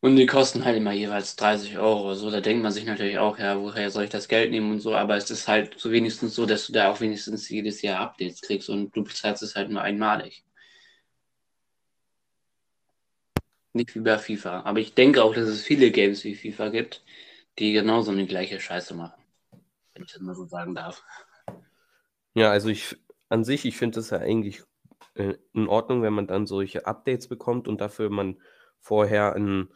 Und 0.00 0.16
die 0.16 0.24
kosten 0.26 0.64
halt 0.64 0.78
immer 0.78 0.92
jeweils 0.92 1.36
30 1.36 1.76
Euro. 1.78 2.14
So, 2.14 2.30
da 2.30 2.40
denkt 2.40 2.62
man 2.62 2.72
sich 2.72 2.86
natürlich 2.86 3.18
auch, 3.18 3.38
ja, 3.38 3.60
woher 3.60 3.90
soll 3.90 4.04
ich 4.04 4.10
das 4.10 4.28
Geld 4.28 4.50
nehmen 4.50 4.72
und 4.72 4.80
so, 4.80 4.94
aber 4.94 5.16
es 5.16 5.30
ist 5.30 5.46
halt 5.46 5.78
so 5.78 5.90
wenigstens 5.90 6.34
so, 6.34 6.46
dass 6.46 6.66
du 6.66 6.72
da 6.72 6.90
auch 6.90 7.00
wenigstens 7.00 7.48
jedes 7.50 7.82
Jahr 7.82 8.00
Updates 8.00 8.40
kriegst 8.40 8.70
und 8.70 8.96
du 8.96 9.04
bezahlst 9.04 9.42
es 9.42 9.54
halt 9.54 9.70
nur 9.70 9.82
einmalig. 9.82 10.42
Nicht 13.74 13.94
wie 13.94 14.00
bei 14.00 14.18
FIFA. 14.18 14.62
Aber 14.62 14.80
ich 14.80 14.94
denke 14.94 15.22
auch, 15.22 15.34
dass 15.34 15.48
es 15.48 15.62
viele 15.62 15.90
Games 15.90 16.24
wie 16.24 16.34
FIFA 16.34 16.70
gibt, 16.70 17.04
die 17.58 17.72
genauso 17.72 18.10
eine 18.10 18.26
gleiche 18.26 18.58
Scheiße 18.58 18.94
machen. 18.94 19.22
Wenn 19.94 20.04
ich 20.04 20.12
das 20.12 20.22
mal 20.22 20.34
so 20.34 20.46
sagen 20.46 20.74
darf. 20.74 21.04
Ja, 22.34 22.50
also 22.50 22.68
ich 22.68 22.96
an 23.28 23.44
sich, 23.44 23.64
ich 23.66 23.76
finde 23.76 24.00
es 24.00 24.10
ja 24.10 24.18
eigentlich 24.18 24.62
äh, 25.14 25.34
in 25.52 25.68
Ordnung, 25.68 26.02
wenn 26.02 26.14
man 26.14 26.26
dann 26.26 26.46
solche 26.46 26.86
Updates 26.86 27.28
bekommt 27.28 27.68
und 27.68 27.80
dafür 27.80 28.08
man 28.08 28.40
vorher 28.80 29.34
ein 29.34 29.68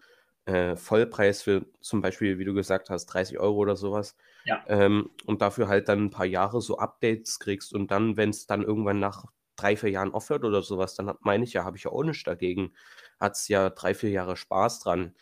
äh, 0.47 0.77
Vollpreis 0.77 1.43
für 1.43 1.65
zum 1.81 2.01
Beispiel, 2.01 2.39
wie 2.39 2.45
du 2.45 2.55
gesagt 2.55 2.91
hast, 2.91 3.07
30 3.07 3.39
Euro 3.39 3.57
oder 3.57 3.77
sowas. 3.77 4.17
Ja. 4.45 4.63
Ähm, 4.69 5.11
und 5.27 5.41
dafür 5.43 5.69
halt 5.69 5.89
dann 5.89 6.05
ein 6.05 6.11
paar 6.11 6.27
Jahre 6.27 6.61
so 6.61 6.79
Updates 6.79 7.39
kriegst 7.39 7.73
und 7.73 7.91
dann, 7.91 8.17
wenn 8.17 8.31
es 8.31 8.47
dann 8.47 8.63
irgendwann 8.63 9.01
nach 9.01 9.25
drei, 9.57 9.77
vier 9.77 9.91
Jahren 9.91 10.13
aufhört 10.13 10.45
oder 10.45 10.63
sowas, 10.63 10.95
dann 10.95 11.15
meine 11.21 11.45
ich 11.45 11.53
ja, 11.53 11.65
habe 11.65 11.77
ich 11.77 11.85
ja 11.85 11.93
auch 11.93 12.03
nichts 12.03 12.25
dagegen. 12.25 12.73
Hat 13.21 13.35
es 13.35 13.49
ja 13.49 13.71
drei, 13.71 13.95
vier 13.95 14.11
Jahre 14.11 14.37
Spaß 14.37 14.81
dran. 14.81 15.15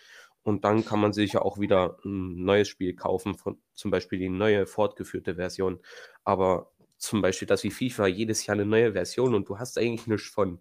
Und 0.43 0.65
dann 0.65 0.85
kann 0.85 1.01
man 1.01 1.13
sich 1.13 1.35
ja 1.35 1.43
auch 1.43 1.59
wieder 1.61 1.99
ein 2.05 2.45
neues 2.45 2.69
Spiel 2.69 2.97
kaufen, 2.97 3.37
von, 3.37 3.59
zum 3.75 3.91
Beispiel 3.91 4.19
die 4.19 4.29
neue 4.29 4.67
fortgeführte 4.67 5.37
Version. 5.37 5.79
Aber 6.25 6.73
zum 6.99 7.23
Beispiel 7.23 7.47
das 7.47 7.63
wie 7.63 7.71
FIFA, 7.71 8.07
jedes 8.07 8.47
Jahr 8.47 8.55
eine 8.55 8.67
neue 8.67 8.93
Version 8.93 9.35
und 9.35 9.49
du 9.49 9.59
hast 9.59 9.79
eigentlich 9.79 10.07
nichts 10.07 10.29
von, 10.29 10.61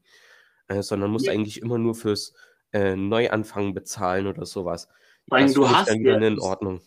äh, 0.68 0.82
sondern 0.84 1.12
musst 1.12 1.26
ja. 1.26 1.34
eigentlich 1.34 1.62
immer 1.62 1.78
nur 1.78 1.96
fürs 1.96 2.34
äh, 2.74 2.96
Neuanfang 2.96 3.74
bezahlen 3.74 4.28
oder 4.28 4.46
sowas. 4.46 4.88
Weil 5.28 5.44
das 5.44 5.54
du 5.54 5.70
hast 5.70 5.90
dann 5.90 6.02
ja, 6.02 6.18
in 6.18 6.40
Ordnung. 6.40 6.82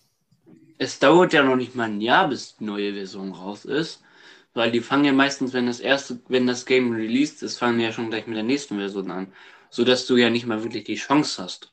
Es 0.78 0.98
dauert 0.98 1.32
ja 1.32 1.42
noch 1.42 1.56
nicht 1.56 1.74
mal 1.74 1.84
ein 1.84 2.00
Jahr, 2.00 2.28
bis 2.28 2.56
die 2.56 2.64
neue 2.64 2.94
Version 2.94 3.32
raus 3.32 3.64
ist. 3.64 4.02
Weil 4.54 4.70
die 4.70 4.80
fangen 4.80 5.04
ja 5.04 5.12
meistens, 5.12 5.52
wenn 5.52 5.66
das 5.66 5.80
erste, 5.80 6.20
wenn 6.28 6.46
das 6.46 6.66
Game 6.66 6.92
released 6.92 7.42
ist, 7.42 7.58
fangen 7.58 7.78
die 7.78 7.84
ja 7.84 7.92
schon 7.92 8.10
gleich 8.10 8.26
mit 8.26 8.36
der 8.36 8.44
nächsten 8.44 8.76
Version 8.76 9.10
an. 9.10 9.32
Sodass 9.70 10.06
du 10.06 10.16
ja 10.16 10.30
nicht 10.30 10.46
mal 10.46 10.62
wirklich 10.62 10.84
die 10.84 10.94
Chance 10.94 11.42
hast. 11.42 11.72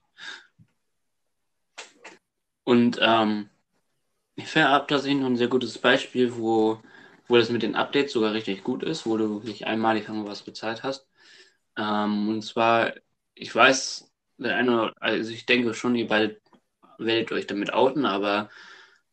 Und 2.63 3.00
ähm, 3.02 3.50
ich 4.36 4.56
habe 4.56 4.88
tatsächlich 4.88 5.21
noch 5.21 5.28
ein 5.28 5.38
sehr 5.38 5.47
gutes 5.47 5.78
Beispiel, 5.78 6.36
wo, 6.36 6.80
wo 7.28 7.38
das 7.38 7.50
mit 7.50 7.63
den 7.63 7.76
Updates 7.76 8.13
sogar 8.13 8.34
richtig 8.34 8.63
gut 8.63 8.84
ist, 8.84 9.06
wo 9.06 9.17
du 9.17 9.43
wirklich 9.43 9.67
einmalig 9.67 10.06
was 10.08 10.41
bezahlt 10.43 10.84
hast. 10.84 11.08
Ähm, 11.78 12.30
und 12.30 12.41
zwar 12.41 12.93
ich 13.41 13.54
weiß, 13.56 14.12
der 14.38 14.56
eine, 14.56 14.93
also 14.99 15.32
ich 15.32 15.47
denke 15.47 15.73
schon, 15.73 15.95
ihr 15.95 16.08
beide 16.08 16.39
werdet 16.99 17.32
euch 17.32 17.47
damit 17.47 17.73
outen, 17.73 18.06
aber 18.06 18.51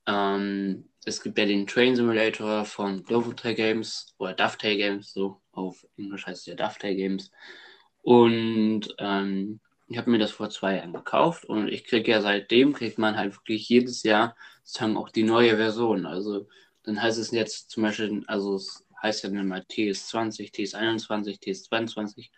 ähm, 0.07 0.91
es 1.07 1.23
gibt 1.23 1.39
ja 1.39 1.47
den 1.47 1.67
Train 1.67 1.97
Simulator 1.97 2.67
von 2.67 3.03
Glovotail 3.05 3.55
Games 3.55 4.15
oder 4.19 4.35
Dovetail 4.35 4.77
Games, 4.77 5.15
so 5.15 5.41
auf 5.53 5.87
Englisch 5.97 6.27
heißt 6.27 6.41
es 6.43 6.47
ja 6.47 6.55
Dovetail 6.55 6.95
Games. 6.95 7.31
Und 8.03 8.95
ähm, 8.99 9.61
ich 9.87 9.97
habe 9.97 10.11
mir 10.11 10.19
das 10.19 10.33
vor 10.33 10.51
zwei 10.51 10.77
Jahren 10.77 10.93
gekauft 10.93 11.47
und 11.47 11.69
ich 11.69 11.85
kriege 11.85 12.11
ja 12.11 12.21
seitdem, 12.21 12.75
kriegt 12.75 12.99
man 12.99 13.17
halt 13.17 13.35
wirklich 13.35 13.67
jedes 13.71 14.03
Jahr 14.03 14.37
sozusagen 14.63 14.99
auch 14.99 15.09
die 15.09 15.23
neue 15.23 15.57
Version. 15.57 16.05
Also 16.05 16.49
dann 16.83 17.01
heißt 17.01 17.19
es 17.19 17.31
jetzt 17.31 17.71
zum 17.71 17.83
Beispiel, 17.85 18.25
also 18.27 18.57
es 18.57 18.85
heißt 19.03 19.25
ja 19.25 19.31
mal 19.31 19.61
TS20, 19.61 20.53
TS21, 20.53 21.41
TS22. 21.41 22.29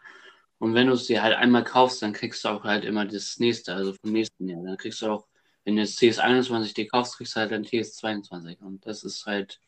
Und 0.60 0.74
wenn 0.74 0.88
du 0.88 0.92
es 0.92 1.06
dir 1.06 1.22
halt 1.22 1.34
einmal 1.36 1.64
kaufst, 1.64 2.02
dann 2.02 2.12
kriegst 2.12 2.44
du 2.44 2.50
auch 2.50 2.64
halt 2.64 2.84
immer 2.84 3.06
das 3.06 3.38
nächste, 3.38 3.74
also 3.74 3.94
vom 3.94 4.12
nächsten 4.12 4.46
Jahr. 4.46 4.62
Dann 4.62 4.76
kriegst 4.76 5.00
du 5.00 5.06
auch, 5.06 5.26
wenn 5.64 5.76
du 5.76 5.80
jetzt 5.80 5.98
TS21 5.98 6.74
dir 6.74 6.86
kaufst, 6.86 7.16
kriegst 7.16 7.34
du 7.34 7.40
halt 7.40 7.50
dann 7.50 7.64
TS22. 7.64 8.60
Und 8.60 8.84
das 8.84 9.02
ist 9.02 9.24
halt, 9.24 9.58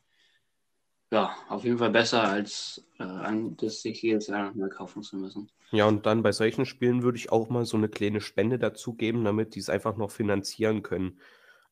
ja, 1.10 1.34
auf 1.48 1.64
jeden 1.64 1.78
Fall 1.78 1.88
besser, 1.88 2.22
als 2.22 2.84
äh, 2.98 3.32
das 3.56 3.80
sich 3.80 4.02
jedes 4.02 4.26
Jahr 4.26 4.48
nochmal 4.48 4.68
kaufen 4.68 5.02
zu 5.02 5.16
müssen. 5.16 5.50
Ja, 5.70 5.86
und 5.86 6.04
dann 6.04 6.22
bei 6.22 6.32
solchen 6.32 6.66
Spielen 6.66 7.02
würde 7.02 7.16
ich 7.16 7.32
auch 7.32 7.48
mal 7.48 7.64
so 7.64 7.78
eine 7.78 7.88
kleine 7.88 8.20
Spende 8.20 8.58
dazugeben, 8.58 9.24
damit 9.24 9.54
die 9.54 9.60
es 9.60 9.70
einfach 9.70 9.96
noch 9.96 10.10
finanzieren 10.10 10.82
können. 10.82 11.18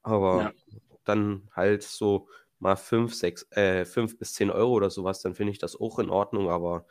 Aber 0.03 0.43
ja. 0.45 0.53
dann 1.05 1.51
halt 1.55 1.83
so 1.83 2.27
mal 2.59 2.77
5, 2.77 3.15
6, 3.15 3.53
äh, 3.53 3.85
5 3.85 4.19
bis 4.19 4.33
10 4.33 4.51
Euro 4.51 4.73
oder 4.73 4.89
sowas, 4.89 5.21
dann 5.21 5.35
finde 5.35 5.53
ich 5.53 5.59
das 5.59 5.79
auch 5.79 5.99
in 5.99 6.09
Ordnung, 6.09 6.49
aber 6.49 6.87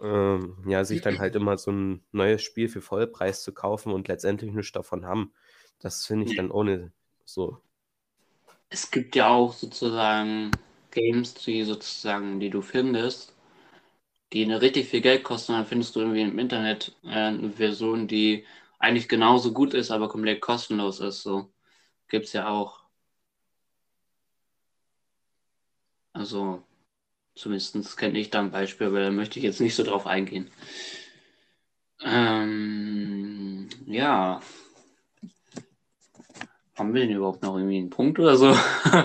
ähm, 0.00 0.56
ja, 0.66 0.84
sich 0.84 1.00
dann 1.02 1.18
halt 1.18 1.34
immer 1.36 1.58
so 1.58 1.72
ein 1.72 2.02
neues 2.12 2.42
Spiel 2.42 2.68
für 2.68 2.80
Vollpreis 2.80 3.42
zu 3.42 3.52
kaufen 3.52 3.92
und 3.92 4.08
letztendlich 4.08 4.52
nichts 4.52 4.72
davon 4.72 5.06
haben, 5.06 5.32
das 5.80 6.06
finde 6.06 6.26
ich 6.26 6.36
dann 6.36 6.50
ohne 6.50 6.92
so. 7.24 7.58
Es 8.68 8.90
gibt 8.90 9.16
ja 9.16 9.28
auch 9.28 9.52
sozusagen 9.52 10.50
Games, 10.90 11.34
die 11.34 11.64
sozusagen, 11.64 12.40
die 12.40 12.50
du 12.50 12.62
findest, 12.62 13.34
die 14.32 14.44
eine 14.44 14.60
richtig 14.62 14.88
viel 14.88 15.00
Geld 15.00 15.24
kosten, 15.24 15.52
dann 15.52 15.66
findest 15.66 15.96
du 15.96 16.00
irgendwie 16.00 16.22
im 16.22 16.38
Internet 16.38 16.96
äh, 17.04 17.08
eine 17.08 17.50
Version, 17.52 18.08
die 18.08 18.46
eigentlich 18.78 19.08
genauso 19.08 19.52
gut 19.52 19.74
ist, 19.74 19.90
aber 19.90 20.08
komplett 20.08 20.40
kostenlos 20.40 21.00
ist. 21.00 21.22
So 21.22 21.52
gibt 22.08 22.26
es 22.26 22.32
ja 22.32 22.48
auch. 22.48 22.80
Also, 26.12 26.62
zumindest 27.34 27.96
kenne 27.96 28.18
ich 28.18 28.30
da 28.30 28.40
ein 28.40 28.50
Beispiel, 28.50 28.88
aber 28.88 29.00
da 29.00 29.10
möchte 29.10 29.38
ich 29.38 29.44
jetzt 29.44 29.60
nicht 29.60 29.74
so 29.74 29.82
drauf 29.82 30.06
eingehen. 30.06 30.50
Ähm, 32.02 33.68
ja. 33.86 34.40
Haben 36.76 36.94
wir 36.94 37.02
denn 37.02 37.16
überhaupt 37.16 37.42
noch 37.42 37.56
irgendwie 37.56 37.78
einen 37.78 37.90
Punkt 37.90 38.18
oder 38.18 38.36
so? 38.36 38.56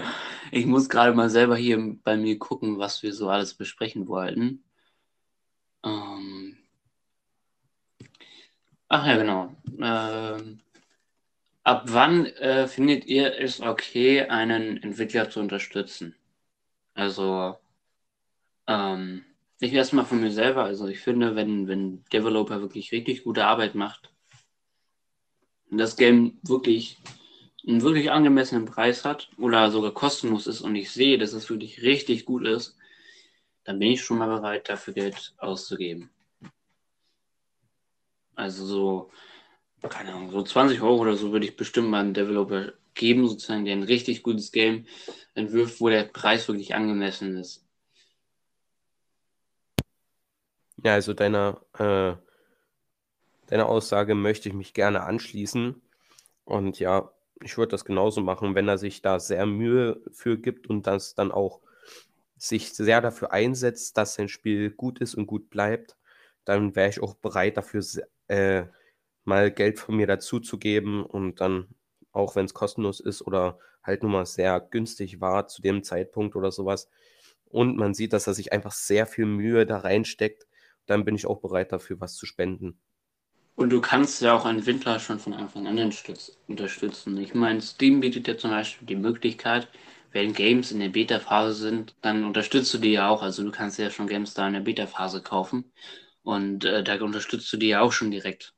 ich 0.51 0.65
muss 0.65 0.89
gerade 0.89 1.13
mal 1.13 1.29
selber 1.29 1.57
hier 1.57 1.97
bei 2.03 2.15
mir 2.17 2.39
gucken, 2.39 2.79
was 2.79 3.03
wir 3.03 3.13
so 3.13 3.29
alles 3.29 3.53
besprechen 3.53 4.07
wollten. 4.07 4.63
Ähm, 5.83 6.57
ach 8.87 9.05
ja, 9.05 9.17
genau. 9.17 9.55
Ähm, 9.79 10.61
ab 11.63 11.83
wann 11.87 12.25
äh, 12.27 12.67
findet 12.67 13.05
ihr 13.05 13.39
es 13.39 13.61
okay, 13.61 14.21
einen 14.23 14.81
Entwickler 14.81 15.29
zu 15.29 15.39
unterstützen? 15.41 16.15
Also, 16.93 17.57
ähm, 18.67 19.23
ich 19.59 19.73
erstmal 19.73 20.05
von 20.05 20.21
mir 20.21 20.31
selber. 20.31 20.63
Also, 20.63 20.87
ich 20.87 20.99
finde, 20.99 21.35
wenn, 21.35 21.67
wenn 21.67 22.03
Developer 22.11 22.61
wirklich 22.61 22.91
richtig 22.91 23.23
gute 23.23 23.45
Arbeit 23.45 23.75
macht 23.75 24.11
und 25.69 25.77
das 25.77 25.95
Game 25.95 26.39
wirklich 26.43 26.97
einen 27.67 27.81
wirklich 27.81 28.11
angemessenen 28.11 28.65
Preis 28.65 29.05
hat 29.05 29.29
oder 29.37 29.71
sogar 29.71 29.93
kostenlos 29.93 30.47
ist 30.47 30.61
und 30.61 30.75
ich 30.75 30.91
sehe, 30.91 31.17
dass 31.17 31.33
es 31.33 31.49
wirklich 31.49 31.81
richtig 31.81 32.25
gut 32.25 32.45
ist, 32.45 32.77
dann 33.63 33.79
bin 33.79 33.91
ich 33.91 34.03
schon 34.03 34.19
mal 34.19 34.27
bereit, 34.27 34.69
dafür 34.69 34.93
Geld 34.93 35.33
auszugeben. 35.37 36.11
Also 38.35 38.65
so, 38.65 39.11
keine 39.89 40.13
Ahnung, 40.13 40.31
so 40.31 40.43
20 40.43 40.81
Euro 40.81 41.01
oder 41.01 41.15
so 41.15 41.31
würde 41.31 41.45
ich 41.45 41.55
bestimmt 41.55 41.89
mal 41.89 42.01
einem 42.01 42.13
Developer 42.13 42.73
geben, 42.93 43.27
sozusagen, 43.27 43.65
der 43.65 43.75
ein 43.75 43.83
richtig 43.83 44.23
gutes 44.23 44.51
Game 44.51 44.85
entwirft, 45.33 45.81
wo 45.81 45.89
der 45.89 46.03
Preis 46.03 46.47
wirklich 46.47 46.75
angemessen 46.75 47.37
ist. 47.37 47.64
Ja, 50.85 50.93
also 50.93 51.13
deiner, 51.13 51.61
äh, 51.79 52.15
deiner 53.47 53.67
Aussage 53.67 54.15
möchte 54.15 54.49
ich 54.49 54.55
mich 54.55 54.73
gerne 54.73 55.01
anschließen. 55.03 55.81
Und 56.45 56.79
ja, 56.79 57.11
ich 57.43 57.57
würde 57.57 57.71
das 57.71 57.85
genauso 57.85 58.21
machen, 58.21 58.55
wenn 58.55 58.67
er 58.67 58.77
sich 58.77 59.01
da 59.01 59.19
sehr 59.19 59.45
Mühe 59.47 60.01
für 60.11 60.37
gibt 60.37 60.67
und 60.67 60.87
das 60.87 61.15
dann 61.15 61.31
auch 61.31 61.61
sich 62.37 62.73
sehr 62.73 63.01
dafür 63.01 63.33
einsetzt, 63.33 63.97
dass 63.97 64.15
sein 64.15 64.29
Spiel 64.29 64.71
gut 64.71 64.99
ist 64.99 65.15
und 65.15 65.27
gut 65.27 65.49
bleibt, 65.49 65.97
dann 66.45 66.75
wäre 66.75 66.89
ich 66.89 67.01
auch 67.01 67.15
bereit 67.15 67.57
dafür, 67.57 67.83
äh, 68.27 68.65
mal 69.25 69.51
Geld 69.51 69.79
von 69.79 69.95
mir 69.97 70.07
dazuzugeben 70.07 71.03
und 71.03 71.41
dann 71.41 71.67
auch 72.11 72.35
wenn 72.35 72.45
es 72.45 72.53
kostenlos 72.53 72.99
ist 72.99 73.23
oder 73.23 73.59
halt 73.83 74.03
nur 74.03 74.11
mal 74.11 74.25
sehr 74.25 74.59
günstig 74.61 75.21
war 75.21 75.47
zu 75.47 75.61
dem 75.63 75.83
Zeitpunkt 75.83 76.35
oder 76.35 76.51
sowas. 76.51 76.89
Und 77.45 77.77
man 77.77 77.93
sieht, 77.93 78.13
dass 78.13 78.27
er 78.27 78.33
sich 78.33 78.53
einfach 78.53 78.73
sehr 78.73 79.07
viel 79.07 79.25
Mühe 79.25 79.65
da 79.65 79.79
reinsteckt. 79.79 80.47
Dann 80.85 81.05
bin 81.05 81.15
ich 81.15 81.25
auch 81.25 81.41
bereit 81.41 81.71
dafür, 81.71 81.99
was 81.99 82.15
zu 82.15 82.25
spenden. 82.25 82.79
Und 83.55 83.69
du 83.69 83.79
kannst 83.79 84.21
ja 84.21 84.33
auch 84.35 84.45
einen 84.45 84.65
Windler 84.65 84.99
schon 84.99 85.19
von 85.19 85.33
Anfang 85.33 85.65
an 85.65 85.77
unterstützen. 85.77 87.17
Ich 87.17 87.33
meine, 87.33 87.61
Steam 87.61 88.01
bietet 88.01 88.27
ja 88.27 88.37
zum 88.37 88.51
Beispiel 88.51 88.85
die 88.85 88.97
Möglichkeit, 88.97 89.69
wenn 90.11 90.33
Games 90.33 90.71
in 90.71 90.79
der 90.79 90.89
Beta-Phase 90.89 91.53
sind, 91.53 91.95
dann 92.01 92.23
unterstützt 92.25 92.73
du 92.73 92.77
die 92.77 92.93
ja 92.93 93.09
auch. 93.09 93.21
Also 93.21 93.43
du 93.43 93.51
kannst 93.51 93.79
ja 93.79 93.89
schon 93.89 94.07
Games 94.07 94.33
da 94.33 94.47
in 94.47 94.53
der 94.53 94.61
Beta-Phase 94.61 95.21
kaufen. 95.21 95.71
Und 96.23 96.65
äh, 96.65 96.83
da 96.83 97.01
unterstützt 97.03 97.51
du 97.51 97.57
die 97.57 97.67
ja 97.67 97.81
auch 97.81 97.91
schon 97.91 98.11
direkt. 98.11 98.53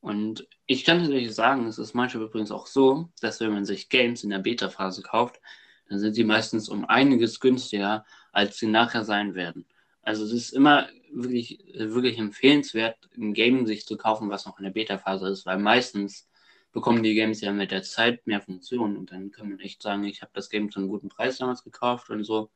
Und 0.00 0.46
ich 0.66 0.84
kann 0.84 0.98
tatsächlich 0.98 1.34
sagen, 1.34 1.66
es 1.66 1.78
ist 1.78 1.94
manchmal 1.94 2.24
übrigens 2.24 2.50
auch 2.50 2.66
so, 2.66 3.10
dass 3.20 3.40
wenn 3.40 3.52
man 3.52 3.64
sich 3.64 3.88
Games 3.88 4.24
in 4.24 4.30
der 4.30 4.38
Beta-Phase 4.38 5.02
kauft, 5.02 5.40
dann 5.88 5.98
sind 5.98 6.14
sie 6.14 6.24
meistens 6.24 6.68
um 6.68 6.84
einiges 6.84 7.40
günstiger, 7.40 8.04
als 8.32 8.58
sie 8.58 8.66
nachher 8.66 9.04
sein 9.04 9.34
werden. 9.34 9.66
Also 10.08 10.24
es 10.24 10.32
ist 10.32 10.54
immer 10.54 10.88
wirklich, 11.12 11.62
wirklich 11.74 12.18
empfehlenswert, 12.18 12.96
ein 13.18 13.34
Game 13.34 13.66
sich 13.66 13.84
zu 13.84 13.98
kaufen, 13.98 14.30
was 14.30 14.46
noch 14.46 14.58
in 14.58 14.64
der 14.64 14.70
Beta-Phase 14.70 15.28
ist, 15.28 15.44
weil 15.44 15.58
meistens 15.58 16.30
bekommen 16.72 17.02
die 17.02 17.12
Games 17.12 17.42
ja 17.42 17.52
mit 17.52 17.72
der 17.72 17.82
Zeit 17.82 18.26
mehr 18.26 18.40
Funktionen 18.40 18.96
und 18.96 19.12
dann 19.12 19.30
kann 19.32 19.50
man 19.50 19.60
echt 19.60 19.82
sagen, 19.82 20.04
ich 20.04 20.22
habe 20.22 20.30
das 20.32 20.48
Game 20.48 20.70
zu 20.70 20.80
einem 20.80 20.88
guten 20.88 21.10
Preis 21.10 21.36
damals 21.36 21.62
gekauft 21.62 22.08
und 22.08 22.24
so. 22.24 22.48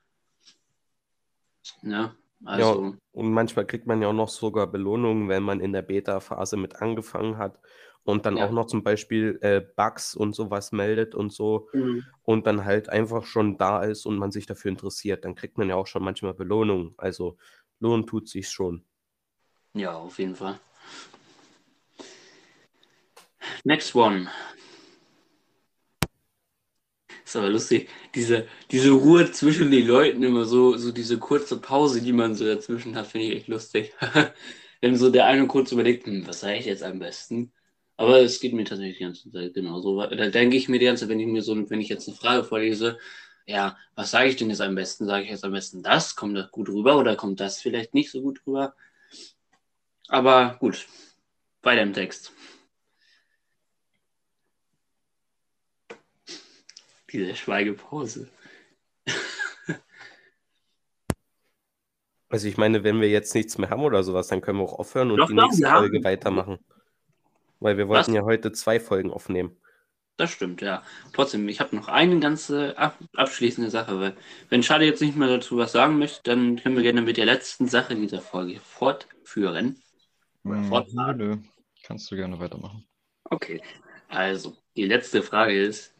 Ja, 1.82 2.16
also, 2.42 2.84
ja, 2.84 2.92
und 3.12 3.32
manchmal 3.34 3.66
kriegt 3.66 3.86
man 3.86 4.00
ja 4.00 4.08
auch 4.08 4.14
noch 4.14 4.30
sogar 4.30 4.66
Belohnungen, 4.66 5.28
wenn 5.28 5.42
man 5.42 5.60
in 5.60 5.74
der 5.74 5.82
Beta-Phase 5.82 6.56
mit 6.56 6.76
angefangen 6.76 7.36
hat 7.36 7.58
und 8.04 8.26
dann 8.26 8.36
ja. 8.36 8.46
auch 8.46 8.50
noch 8.50 8.66
zum 8.66 8.82
Beispiel 8.82 9.38
äh, 9.42 9.60
Bugs 9.60 10.14
und 10.14 10.34
sowas 10.34 10.72
meldet 10.72 11.14
und 11.14 11.32
so 11.32 11.68
mhm. 11.72 12.04
und 12.22 12.46
dann 12.46 12.64
halt 12.64 12.88
einfach 12.88 13.24
schon 13.24 13.58
da 13.58 13.82
ist 13.82 14.06
und 14.06 14.18
man 14.18 14.32
sich 14.32 14.46
dafür 14.46 14.70
interessiert, 14.70 15.24
dann 15.24 15.34
kriegt 15.34 15.58
man 15.58 15.68
ja 15.68 15.76
auch 15.76 15.86
schon 15.86 16.02
manchmal 16.02 16.34
Belohnungen. 16.34 16.94
Also 16.96 17.36
lohnt 17.80 18.08
tut 18.08 18.28
sich 18.28 18.48
schon. 18.48 18.84
Ja, 19.74 19.94
auf 19.94 20.18
jeden 20.18 20.36
Fall. 20.36 20.58
Next 23.64 23.94
one. 23.94 24.28
Ist 27.24 27.36
aber 27.36 27.48
lustig, 27.48 27.88
diese, 28.14 28.46
diese 28.70 28.90
Ruhe 28.90 29.30
zwischen 29.32 29.70
den 29.70 29.86
Leuten 29.86 30.22
immer 30.22 30.44
so, 30.44 30.76
so 30.76 30.92
diese 30.92 31.18
kurze 31.18 31.58
Pause, 31.60 32.02
die 32.02 32.12
man 32.12 32.34
so 32.34 32.44
dazwischen 32.44 32.94
hat, 32.94 33.06
finde 33.06 33.28
ich 33.28 33.36
echt 33.36 33.48
lustig. 33.48 33.94
Wenn 34.80 34.96
so 34.96 35.10
der 35.10 35.26
eine 35.26 35.46
kurz 35.46 35.72
überlegt, 35.72 36.06
hm, 36.06 36.26
was 36.26 36.40
sage 36.40 36.56
ich 36.56 36.66
jetzt 36.66 36.82
am 36.82 36.98
besten? 36.98 37.52
Aber 38.02 38.20
es 38.20 38.40
geht 38.40 38.52
mir 38.52 38.64
tatsächlich 38.64 38.98
die 38.98 39.04
ganze 39.04 39.30
Zeit 39.30 39.54
genauso. 39.54 40.04
Da 40.04 40.28
denke 40.28 40.56
ich 40.56 40.68
mir 40.68 40.80
die 40.80 40.86
ganze 40.86 41.04
Zeit, 41.04 41.10
wenn 41.10 41.20
ich 41.20 41.28
mir 41.28 41.40
so, 41.40 41.70
wenn 41.70 41.80
ich 41.80 41.88
jetzt 41.88 42.08
eine 42.08 42.16
Frage 42.16 42.42
vorlese, 42.42 42.98
ja, 43.46 43.78
was 43.94 44.10
sage 44.10 44.28
ich 44.28 44.34
denn 44.34 44.50
jetzt 44.50 44.60
am 44.60 44.74
besten? 44.74 45.06
Sage 45.06 45.22
ich 45.22 45.30
jetzt 45.30 45.44
am 45.44 45.52
besten 45.52 45.84
das? 45.84 46.16
Kommt 46.16 46.36
das 46.36 46.50
gut 46.50 46.68
rüber 46.68 46.98
oder 46.98 47.14
kommt 47.14 47.38
das 47.38 47.60
vielleicht 47.60 47.94
nicht 47.94 48.10
so 48.10 48.20
gut 48.20 48.40
rüber? 48.44 48.74
Aber 50.08 50.56
gut, 50.58 50.88
weiter 51.62 51.82
im 51.82 51.92
Text. 51.92 52.32
Diese 57.12 57.36
Schweigepause. 57.36 58.28
Also 62.28 62.48
ich 62.48 62.56
meine, 62.56 62.82
wenn 62.82 63.00
wir 63.00 63.10
jetzt 63.10 63.32
nichts 63.34 63.58
mehr 63.58 63.70
haben 63.70 63.82
oder 63.82 64.02
sowas, 64.02 64.26
dann 64.26 64.40
können 64.40 64.58
wir 64.58 64.64
auch 64.64 64.78
aufhören 64.80 65.12
und 65.12 65.18
Doch, 65.18 65.28
die 65.28 65.34
nächste 65.34 65.62
ja. 65.62 65.78
Folge 65.78 66.02
weitermachen. 66.02 66.58
Weil 67.62 67.76
wir 67.76 67.88
wollten 67.88 68.12
Was? 68.12 68.14
ja 68.14 68.22
heute 68.22 68.52
zwei 68.52 68.80
Folgen 68.80 69.10
aufnehmen. 69.10 69.56
Das 70.16 70.30
stimmt, 70.30 70.60
ja. 70.60 70.82
Trotzdem, 71.12 71.48
ich 71.48 71.60
habe 71.60 71.74
noch 71.74 71.88
eine 71.88 72.20
ganze 72.20 72.76
ab 72.76 72.98
abschließende 73.16 73.70
Sache, 73.70 73.98
weil 73.98 74.16
wenn 74.50 74.62
Schade 74.62 74.84
jetzt 74.84 75.00
nicht 75.00 75.16
mehr 75.16 75.28
dazu 75.28 75.56
was 75.56 75.72
sagen 75.72 75.98
möchte, 75.98 76.20
dann 76.24 76.56
können 76.56 76.76
wir 76.76 76.82
gerne 76.82 77.02
mit 77.02 77.16
der 77.16 77.24
letzten 77.24 77.66
Sache 77.66 77.94
dieser 77.94 78.20
Folge 78.20 78.60
fortführen. 78.60 79.82
Hm, 80.44 80.64
fortfahren. 80.64 81.48
Kannst 81.82 82.10
du 82.10 82.16
gerne 82.16 82.38
weitermachen. 82.38 82.84
Okay, 83.24 83.62
also 84.08 84.56
die 84.76 84.84
letzte 84.84 85.22
Frage 85.22 85.60
ist, 85.60 85.94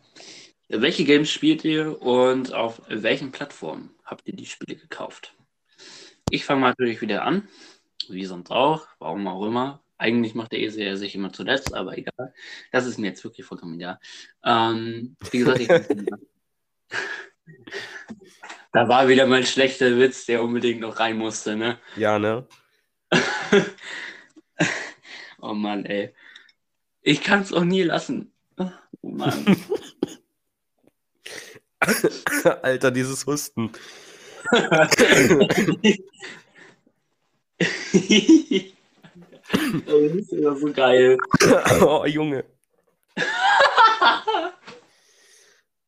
welche 0.69 1.05
Games 1.05 1.31
spielt 1.31 1.65
ihr 1.65 2.01
und 2.01 2.53
auf 2.53 2.83
welchen 2.89 3.33
Plattformen 3.33 3.91
habt 4.05 4.27
ihr 4.27 4.37
die 4.37 4.47
Spiele 4.47 4.77
gekauft? 4.77 5.35
Ich 6.31 6.45
fange 6.45 6.61
mal 6.61 6.69
natürlich 6.69 7.01
wieder 7.01 7.25
an, 7.25 7.49
wie 8.09 8.25
sonst 8.25 8.51
auch, 8.51 8.87
warum 8.99 9.27
auch 9.27 9.47
immer. 9.47 9.82
Eigentlich 10.03 10.35
macht 10.35 10.51
der 10.51 10.59
Esel 10.59 10.85
ja 10.85 10.97
sich 10.97 11.15
immer 11.15 11.33
zuletzt, 11.33 11.75
aber 11.75 11.97
egal. 11.97 12.35
Das 12.73 12.87
ist 12.87 12.99
mir 12.99 13.07
jetzt 13.07 13.23
wirklich 13.23 13.47
vollkommen 13.47 13.77
egal. 13.77 14.01
Ähm, 14.45 15.15
wie 15.31 15.39
gesagt, 15.39 15.61
ich 15.61 15.69
da 18.73 18.89
war 18.89 19.07
wieder 19.07 19.29
mein 19.29 19.47
schlechter 19.47 19.97
Witz, 20.01 20.27
der 20.27 20.43
unbedingt 20.43 20.81
noch 20.81 20.99
rein 20.99 21.17
musste, 21.17 21.55
ne? 21.55 21.79
Ja, 21.95 22.19
ne? 22.19 22.49
oh 25.41 25.55
Mann, 25.55 25.87
ey. 25.87 26.13
Ich 27.03 27.23
kann 27.23 27.43
es 27.43 27.53
auch 27.53 27.63
nie 27.63 27.85
lassen. 27.85 28.33
Oh 28.57 28.73
Mann. 29.03 29.57
Alter, 32.63 32.91
dieses 32.91 33.25
Husten. 33.25 33.71
Oh, 39.87 40.09
das 40.09 40.17
ist 40.17 40.33
ja 40.33 40.55
so 40.55 40.73
geil. 40.73 41.19
oh, 41.83 42.05
Junge. 42.07 42.45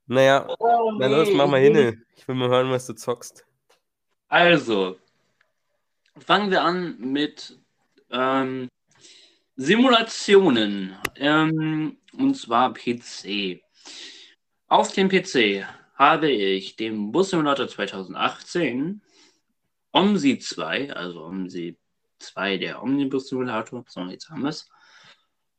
naja, 0.06 0.46
Oh, 0.58 0.92
na 0.98 1.06
los, 1.06 1.30
mach 1.32 1.46
mal 1.46 1.60
hin. 1.60 2.04
Ich 2.16 2.28
will 2.28 2.34
mal 2.34 2.48
hören, 2.48 2.70
was 2.70 2.86
du 2.86 2.94
zockst. 2.94 3.44
Also, 4.28 4.96
fangen 6.18 6.50
wir 6.50 6.62
an 6.62 6.98
mit 6.98 7.58
ähm, 8.10 8.68
Simulationen. 9.56 10.96
Ähm, 11.16 11.98
und 12.18 12.34
zwar 12.34 12.72
PC. 12.74 13.60
Auf 14.68 14.92
dem 14.92 15.08
PC 15.08 15.64
habe 15.94 16.30
ich 16.30 16.76
den 16.76 17.12
Bus 17.12 17.30
Simulator 17.30 17.68
2018, 17.68 19.00
OMSI 19.92 20.38
2, 20.38 20.92
also 20.92 21.24
OMSI 21.24 21.76
2, 22.24 22.58
der 22.58 22.82
Omnibus 22.82 23.28
Simulator, 23.28 23.84
so 23.88 24.00
jetzt 24.06 24.30
haben 24.30 24.42
wir 24.42 24.50
es. 24.50 24.68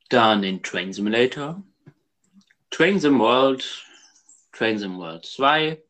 Dann 0.08 0.42
den 0.42 0.62
Train 0.62 0.92
Simulator, 0.92 1.62
Train 2.70 3.00
Sim 3.00 3.18
World, 3.18 3.84
Train 4.52 4.78
Sim 4.78 4.98
World 4.98 5.24
2, 5.24 5.82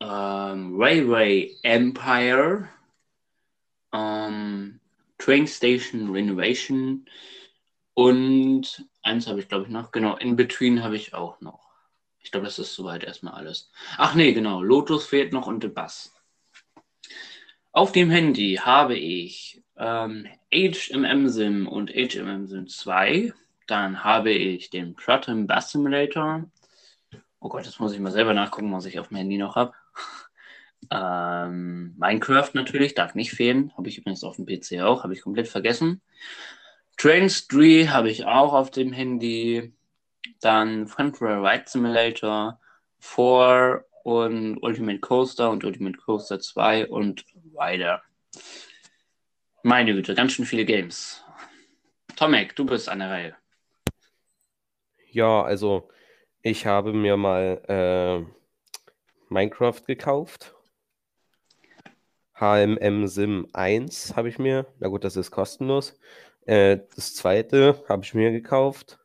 ähm, 0.00 0.80
Railway 0.80 1.56
Empire, 1.62 2.68
ähm, 3.92 4.80
Train 5.18 5.46
Station 5.46 6.10
Renovation 6.10 7.06
und 7.94 8.86
eins 9.02 9.26
habe 9.26 9.40
ich 9.40 9.48
glaube 9.48 9.64
ich 9.64 9.70
noch, 9.70 9.90
genau, 9.92 10.16
In 10.16 10.36
Between 10.36 10.82
habe 10.82 10.96
ich 10.96 11.14
auch 11.14 11.40
noch. 11.40 11.70
Ich 12.22 12.30
glaube, 12.30 12.46
das 12.46 12.58
ist 12.58 12.74
soweit 12.74 13.04
erstmal 13.04 13.34
alles. 13.34 13.70
Ach 13.96 14.14
nee, 14.14 14.32
genau, 14.32 14.62
Lotus 14.62 15.06
fehlt 15.06 15.32
noch 15.32 15.46
und 15.46 15.62
The 15.62 15.68
Bus. 15.68 16.14
Auf 17.72 17.92
dem 17.92 18.10
Handy 18.10 18.56
habe 18.56 18.96
ich 18.96 19.62
ähm, 19.76 20.26
HMM 20.52 21.28
Sim 21.28 21.68
und 21.68 21.90
HMM 21.90 22.48
Sim 22.48 22.66
2. 22.66 23.32
Dann 23.68 24.02
habe 24.02 24.32
ich 24.32 24.70
den 24.70 24.96
Proton 24.96 25.46
Bus 25.46 25.70
Simulator. 25.70 26.50
Oh 27.38 27.48
Gott, 27.48 27.66
jetzt 27.66 27.78
muss 27.78 27.92
ich 27.92 28.00
mal 28.00 28.10
selber 28.10 28.34
nachgucken, 28.34 28.72
was 28.72 28.86
ich 28.86 28.98
auf 28.98 29.08
dem 29.08 29.18
Handy 29.18 29.38
noch 29.38 29.56
habe. 29.56 29.72
Ähm, 30.90 31.94
Minecraft 31.98 32.50
natürlich, 32.54 32.94
darf 32.94 33.14
nicht 33.14 33.32
fehlen. 33.32 33.70
Habe 33.76 33.90
ich 33.90 33.98
übrigens 33.98 34.24
auf 34.24 34.36
dem 34.36 34.46
PC 34.46 34.80
auch, 34.80 35.04
habe 35.04 35.12
ich 35.12 35.20
komplett 35.20 35.46
vergessen. 35.46 36.00
Trains 36.96 37.46
3 37.48 37.88
habe 37.88 38.10
ich 38.10 38.24
auch 38.24 38.54
auf 38.54 38.70
dem 38.70 38.90
Handy. 38.90 39.74
Dann 40.40 40.88
Frontier 40.88 41.42
Ride 41.42 41.64
Simulator 41.66 42.58
4 42.98 43.84
und 44.04 44.58
Ultimate 44.62 45.00
Coaster 45.00 45.50
und 45.50 45.64
Ultimate 45.64 45.98
Coaster 45.98 46.40
2 46.40 46.88
und 46.88 47.26
Rider. 47.60 48.02
Meine 49.62 49.92
Güte, 49.92 50.14
ganz 50.14 50.32
schön 50.32 50.46
viele 50.46 50.64
Games. 50.64 51.22
Tomek, 52.16 52.56
du 52.56 52.64
bist 52.64 52.88
an 52.88 53.00
der 53.00 53.10
Reihe. 53.10 53.36
Ja, 55.10 55.42
also 55.42 55.90
ich 56.42 56.66
habe 56.66 56.92
mir 56.92 57.16
mal 57.16 57.60
äh, 57.68 58.24
Minecraft 59.28 59.82
gekauft. 59.86 60.54
HMM 62.34 63.06
Sim 63.06 63.48
1 63.52 64.16
habe 64.16 64.30
ich 64.30 64.38
mir. 64.38 64.66
Na 64.78 64.88
gut, 64.88 65.04
das 65.04 65.16
ist 65.16 65.30
kostenlos. 65.30 65.98
Äh, 66.46 66.78
das 66.94 67.14
zweite 67.14 67.84
habe 67.88 68.02
ich 68.02 68.14
mir 68.14 68.32
gekauft. 68.32 68.98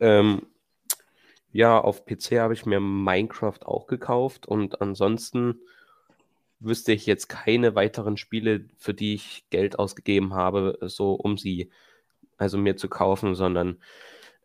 Ähm, 0.00 0.46
ja, 1.50 1.80
auf 1.80 2.04
PC 2.04 2.38
habe 2.40 2.52
ich 2.52 2.66
mir 2.66 2.80
Minecraft 2.80 3.60
auch 3.64 3.86
gekauft 3.86 4.46
und 4.46 4.82
ansonsten 4.82 5.60
wüsste 6.62 6.92
ich 6.92 7.06
jetzt 7.06 7.28
keine 7.28 7.74
weiteren 7.74 8.16
Spiele, 8.16 8.66
für 8.78 8.94
die 8.94 9.14
ich 9.14 9.44
Geld 9.50 9.78
ausgegeben 9.78 10.34
habe, 10.34 10.78
so 10.82 11.14
um 11.14 11.36
sie 11.36 11.70
also 12.38 12.58
mir 12.58 12.76
zu 12.76 12.88
kaufen, 12.88 13.34
sondern 13.34 13.80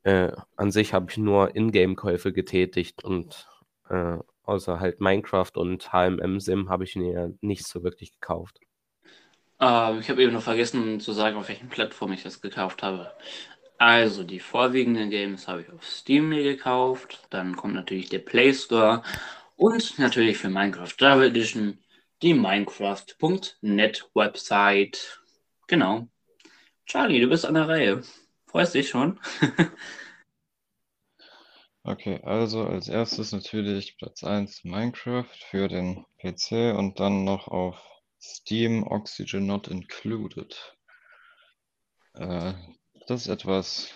äh, 0.04 0.32
an 0.56 0.72
sich 0.72 0.94
habe 0.94 1.08
ich 1.10 1.18
nur 1.18 1.56
Ingame-Käufe 1.56 2.32
getätigt 2.34 3.04
und 3.04 3.48
äh, 3.90 4.18
außer 4.44 4.80
halt 4.80 5.02
Minecraft 5.02 5.52
und 5.56 5.92
HMM 5.92 6.40
Sim 6.40 6.70
habe 6.70 6.84
ich 6.84 6.96
mir 6.96 7.34
nicht 7.42 7.68
so 7.68 7.84
wirklich 7.84 8.14
gekauft. 8.14 8.60
Ähm, 9.60 10.00
ich 10.00 10.10
habe 10.10 10.24
eben 10.24 10.34
noch 10.34 10.44
vergessen 10.44 11.00
zu 11.00 11.12
sagen, 11.12 11.38
auf 11.38 11.50
welchen 11.50 11.70
Plattformen 11.70 12.14
ich 12.14 12.24
das 12.24 12.42
gekauft 12.42 12.84
habe. 12.84 13.12
Also, 13.80 14.24
die 14.24 14.40
vorwiegenden 14.40 15.10
Games 15.10 15.48
habe 15.48 15.62
ich 15.62 15.72
auf 15.72 15.86
Steam 15.86 16.30
mir 16.30 16.44
gekauft. 16.44 17.28
Dann 17.30 17.56
kommt 17.56 17.76
natürlich 17.76 18.10
der 18.10 18.20
Play 18.20 18.54
Store 18.54 19.04
und 19.56 20.00
natürlich 20.00 20.38
für 20.38 20.50
Minecraft 20.50 20.94
Java 21.00 21.26
Edition 21.26 21.78
die 22.22 22.34
Minecraft.net 22.34 24.10
Website. 24.14 25.22
Genau. 25.68 26.08
Charlie, 26.86 27.20
du 27.20 27.28
bist 27.28 27.46
an 27.46 27.56
der 27.56 27.68
Reihe. 27.68 28.02
Freust 28.48 28.74
dich 28.74 28.90
schon? 28.90 29.20
Okay, 31.90 32.20
also 32.24 32.66
als 32.66 32.90
erstes 32.90 33.32
natürlich 33.32 33.98
Platz 33.98 34.22
1 34.22 34.66
Minecraft 34.66 35.32
für 35.50 35.70
den 35.70 36.06
PC 36.20 36.78
und 36.78 37.00
dann 37.00 37.24
noch 37.24 37.48
auf 37.48 37.82
Steam 38.20 38.84
Oxygen 38.84 39.48
Not 39.48 39.70
Included. 39.70 40.76
Äh, 42.16 42.56
das 43.08 43.22
ist 43.22 43.28
etwas 43.30 43.94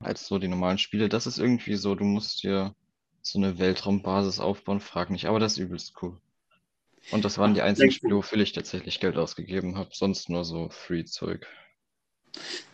als 0.00 0.26
so 0.26 0.38
die 0.38 0.48
normalen 0.48 0.76
Spiele. 0.76 1.08
Das 1.08 1.26
ist 1.26 1.38
irgendwie 1.38 1.76
so, 1.76 1.94
du 1.94 2.04
musst 2.04 2.42
dir 2.42 2.74
so 3.22 3.38
eine 3.38 3.58
Weltraumbasis 3.58 4.38
aufbauen, 4.38 4.80
frag 4.80 5.08
nicht, 5.08 5.24
aber 5.24 5.40
das 5.40 5.52
ist 5.52 5.60
übelst 5.60 5.94
cool. 6.02 6.20
Und 7.10 7.24
das 7.24 7.38
waren 7.38 7.54
die 7.54 7.62
einzigen 7.62 7.90
Spiele, 7.90 8.16
wofür 8.16 8.38
ich 8.38 8.52
tatsächlich 8.52 9.00
Geld 9.00 9.16
ausgegeben 9.16 9.76
habe, 9.76 9.90
sonst 9.92 10.28
nur 10.30 10.44
so 10.44 10.68
Free-Zeug. 10.70 11.46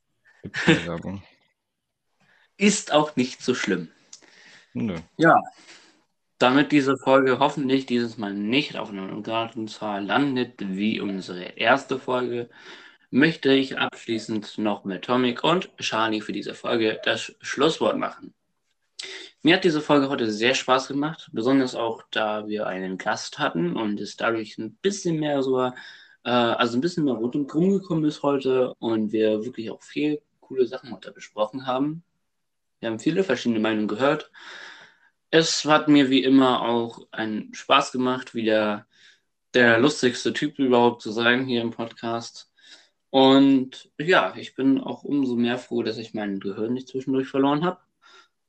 Werbung. 0.66 1.22
Ist 2.59 2.93
auch 2.93 3.16
nicht 3.16 3.43
so 3.43 3.55
schlimm. 3.55 3.89
Nö. 4.74 4.97
Ja, 5.16 5.41
damit 6.39 6.72
diese 6.72 6.97
Folge 6.97 7.39
hoffentlich 7.39 7.87
dieses 7.87 8.18
Mal 8.18 8.35
nicht 8.35 8.76
auf 8.76 8.91
einer 8.91 9.11
ungeraden 9.11 9.68
Zahl 9.68 10.05
landet, 10.05 10.55
wie 10.59 11.01
unsere 11.01 11.43
erste 11.43 11.99
Folge, 11.99 12.51
möchte 13.11 13.53
ich 13.53 13.78
abschließend 13.78 14.59
noch 14.59 14.85
mit 14.85 15.05
Tomik 15.05 15.45
und 15.45 15.70
Charlie 15.78 16.20
für 16.20 16.33
diese 16.33 16.55
Folge 16.55 17.01
das 17.05 17.35
Schlusswort 17.41 17.97
machen. 17.97 18.35
Mir 19.45 19.57
hat 19.57 19.64
diese 19.64 19.80
Folge 19.80 20.09
heute 20.09 20.30
sehr 20.30 20.55
Spaß 20.55 20.86
gemacht, 20.86 21.28
besonders 21.32 21.74
auch, 21.74 22.03
da 22.12 22.47
wir 22.47 22.68
einen 22.68 22.97
Gast 22.97 23.40
hatten 23.40 23.76
und 23.76 24.01
es 24.01 24.16
dadurch 24.16 24.57
ein 24.59 24.76
bisschen 24.76 25.18
mehr 25.18 25.43
so, 25.43 25.61
äh, 25.61 25.72
also 26.30 26.78
ein 26.78 26.80
bisschen 26.80 27.05
mehr 27.05 27.14
rund 27.14 27.34
und 27.34 27.49
krumm 27.49 27.70
gekommen 27.70 28.05
ist 28.05 28.22
heute 28.22 28.74
und 28.74 29.11
wir 29.12 29.45
wirklich 29.45 29.70
auch 29.72 29.82
viel 29.82 30.22
coole 30.40 30.66
Sachen 30.66 30.93
heute 30.93 31.11
besprochen 31.12 31.66
haben. 31.66 32.05
Wir 32.80 32.90
haben 32.90 33.01
viele 33.01 33.24
verschiedene 33.24 33.61
Meinungen 33.61 33.88
gehört. 33.88 34.30
Es 35.30 35.64
hat 35.64 35.88
mir 35.88 36.11
wie 36.11 36.22
immer 36.22 36.62
auch 36.62 37.01
einen 37.12 37.53
Spaß 37.55 37.93
gemacht, 37.93 38.34
wieder 38.34 38.86
der 39.55 39.78
lustigste 39.80 40.32
Typ 40.32 40.59
überhaupt 40.61 41.03
zu 41.03 41.11
sein 41.12 41.47
hier 41.47 41.62
im 41.62 41.70
Podcast. 41.72 42.53
Und 43.11 43.90
ja, 43.99 44.34
ich 44.36 44.55
bin 44.55 44.80
auch 44.80 45.05
umso 45.05 45.36
mehr 45.36 45.59
froh, 45.59 45.82
dass 45.82 45.99
ich 45.99 46.14
mein 46.14 46.40
Gehirn 46.40 46.74
nicht 46.74 46.88
zwischendurch 46.88 47.28
verloren 47.28 47.64
habe 47.64 47.80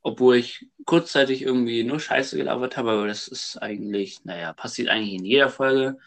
obwohl 0.04 0.36
ich 0.36 0.68
kurzzeitig 0.84 1.42
irgendwie 1.42 1.82
nur 1.82 1.98
Scheiße 1.98 2.36
gelabert 2.36 2.76
habe, 2.76 2.90
aber 2.90 3.06
das 3.08 3.26
ist 3.26 3.56
eigentlich, 3.56 4.22
naja, 4.24 4.52
passiert 4.52 4.88
eigentlich 4.88 5.14
in 5.14 5.24
jeder 5.24 5.48
Folge. 5.48 5.98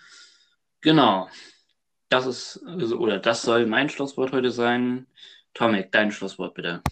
Genau. 0.82 1.28
Das 2.08 2.28
ist, 2.28 2.62
also, 2.66 3.00
oder 3.00 3.18
das 3.20 3.42
soll 3.42 3.66
mein 3.66 3.90
Schlusswort 3.90 4.32
heute 4.32 4.52
sein. 4.52 5.08
Tomek, 5.56 5.92
dein 5.92 6.12
Schlusswort 6.12 6.54
bitte. 6.54 6.84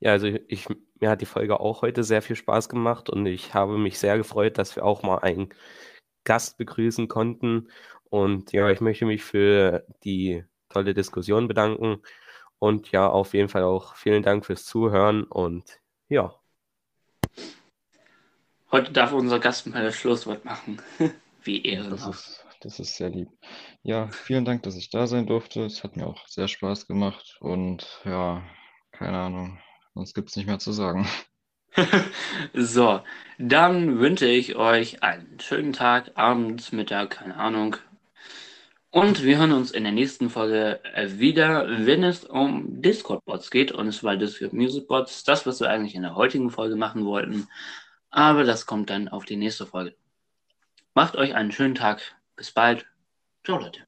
Ja, 0.00 0.12
also 0.12 0.26
ich, 0.48 0.66
mir 1.00 1.10
hat 1.10 1.20
die 1.20 1.26
Folge 1.26 1.60
auch 1.60 1.82
heute 1.82 2.02
sehr 2.02 2.22
viel 2.22 2.34
Spaß 2.34 2.70
gemacht 2.70 3.10
und 3.10 3.26
ich 3.26 3.52
habe 3.52 3.76
mich 3.76 3.98
sehr 3.98 4.16
gefreut, 4.16 4.56
dass 4.56 4.74
wir 4.74 4.86
auch 4.86 5.02
mal 5.02 5.18
einen 5.18 5.50
Gast 6.24 6.56
begrüßen 6.56 7.08
konnten. 7.08 7.68
Und 8.04 8.52
ja, 8.52 8.70
ich 8.70 8.80
möchte 8.80 9.04
mich 9.04 9.22
für 9.22 9.86
die 10.02 10.44
tolle 10.70 10.94
Diskussion 10.94 11.46
bedanken. 11.46 12.00
Und 12.58 12.90
ja, 12.90 13.06
auf 13.06 13.34
jeden 13.34 13.50
Fall 13.50 13.64
auch 13.64 13.96
vielen 13.96 14.22
Dank 14.22 14.46
fürs 14.46 14.64
Zuhören 14.64 15.24
und 15.24 15.81
ja. 16.08 16.34
Heute 18.70 18.92
darf 18.92 19.12
unser 19.12 19.38
Gast 19.38 19.66
mal 19.66 19.84
das 19.84 19.96
Schlusswort 19.96 20.44
machen. 20.44 20.80
Wie 21.44 21.62
ehrenhaft. 21.62 22.06
Das 22.06 22.28
ist, 22.28 22.46
das 22.60 22.80
ist 22.80 22.96
sehr 22.96 23.10
lieb. 23.10 23.28
Ja, 23.82 24.08
vielen 24.08 24.44
Dank, 24.44 24.62
dass 24.62 24.76
ich 24.76 24.90
da 24.90 25.06
sein 25.06 25.26
durfte. 25.26 25.64
Es 25.64 25.82
hat 25.84 25.96
mir 25.96 26.06
auch 26.06 26.26
sehr 26.28 26.48
Spaß 26.48 26.86
gemacht 26.86 27.36
und 27.40 28.00
ja, 28.04 28.42
keine 28.92 29.18
Ahnung, 29.18 29.58
sonst 29.94 30.14
gibt 30.14 30.30
es 30.30 30.36
nicht 30.36 30.46
mehr 30.46 30.58
zu 30.58 30.72
sagen. 30.72 31.06
so, 32.54 33.00
dann 33.38 33.98
wünsche 33.98 34.26
ich 34.26 34.56
euch 34.56 35.02
einen 35.02 35.40
schönen 35.40 35.72
Tag, 35.72 36.12
Abend, 36.14 36.72
Mittag, 36.72 37.10
keine 37.10 37.36
Ahnung, 37.36 37.76
und 38.92 39.24
wir 39.24 39.38
hören 39.38 39.52
uns 39.52 39.70
in 39.70 39.84
der 39.84 39.92
nächsten 39.92 40.28
Folge 40.28 40.84
äh, 40.94 41.18
wieder, 41.18 41.66
wenn 41.86 42.04
es 42.04 42.24
um 42.24 42.82
Discord-Bots 42.82 43.50
geht. 43.50 43.72
Und 43.72 43.90
zwar 43.92 44.18
Discord 44.18 44.52
Music 44.52 44.86
Bots. 44.86 45.24
Das, 45.24 45.46
was 45.46 45.60
wir 45.60 45.70
eigentlich 45.70 45.94
in 45.94 46.02
der 46.02 46.14
heutigen 46.14 46.50
Folge 46.50 46.76
machen 46.76 47.06
wollten. 47.06 47.48
Aber 48.10 48.44
das 48.44 48.66
kommt 48.66 48.90
dann 48.90 49.08
auf 49.08 49.24
die 49.24 49.36
nächste 49.36 49.64
Folge. 49.64 49.96
Macht 50.92 51.16
euch 51.16 51.34
einen 51.34 51.52
schönen 51.52 51.74
Tag. 51.74 52.02
Bis 52.36 52.52
bald. 52.52 52.86
Ciao, 53.44 53.58
Leute. 53.58 53.80